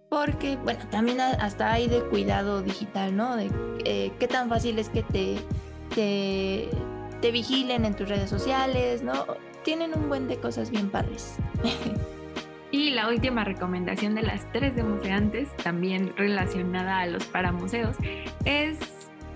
[0.09, 3.35] porque, bueno, también hasta hay de cuidado digital, ¿no?
[3.35, 3.49] De
[3.85, 5.37] eh, qué tan fácil es que te,
[5.93, 6.69] te,
[7.21, 9.25] te vigilen en tus redes sociales, ¿no?
[9.63, 11.35] Tienen un buen de cosas bien padres.
[12.69, 17.95] Y la última recomendación de las tres de museantes, también relacionada a los paramuseos,
[18.43, 18.77] es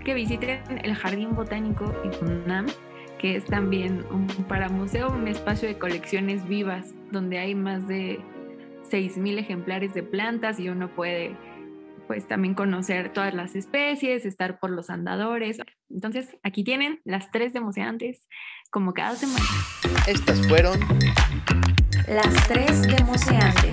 [0.03, 2.67] que visiten el Jardín Botánico IFUNAM,
[3.19, 8.19] que es también un paramuseo, un espacio de colecciones vivas, donde hay más de
[8.91, 11.35] 6.000 ejemplares de plantas y uno puede
[12.07, 15.59] pues también conocer todas las especies, estar por los andadores.
[15.89, 18.27] Entonces, aquí tienen las tres de museantes,
[18.69, 19.45] como cada semana.
[20.07, 20.77] Estas fueron
[22.09, 23.71] las tres demuseantes.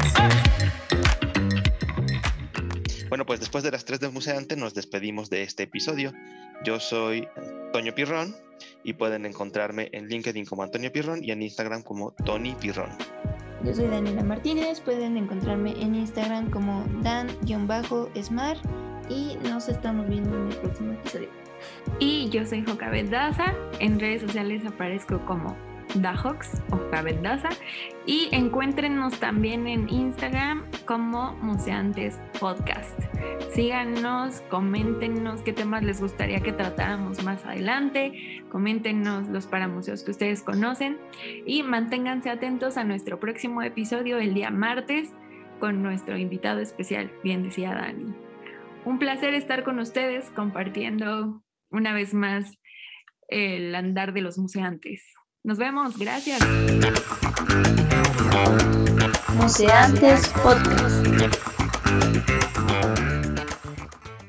[3.08, 6.12] Bueno, pues después de las tres demuseantes nos despedimos de este episodio.
[6.64, 7.26] Yo soy
[7.72, 8.36] Toño Pirrón
[8.84, 12.90] y pueden encontrarme en LinkedIn como Antonio Pirrón y en Instagram como Tony Pirrón.
[13.64, 18.58] Yo soy Daniela Martínez, pueden encontrarme en Instagram como dan-smart
[19.08, 21.28] y nos estamos viendo en el próximo episodio.
[21.98, 25.56] Y yo soy Joca Daza, en redes sociales aparezco como
[25.94, 27.50] Dahox o Cabeldaza
[28.06, 32.98] y encuéntrenos también en Instagram como Museantes Podcast.
[33.52, 40.42] Síganos, coméntenos qué temas les gustaría que tratáramos más adelante, coméntenos los paramuseos que ustedes
[40.42, 40.98] conocen
[41.46, 45.12] y manténganse atentos a nuestro próximo episodio el día martes
[45.58, 48.14] con nuestro invitado especial, bien decía Dani.
[48.84, 52.58] Un placer estar con ustedes compartiendo una vez más
[53.28, 55.17] el andar de los museantes.
[55.44, 56.40] Nos vemos, gracias.
[59.34, 61.06] Museantes Podcast.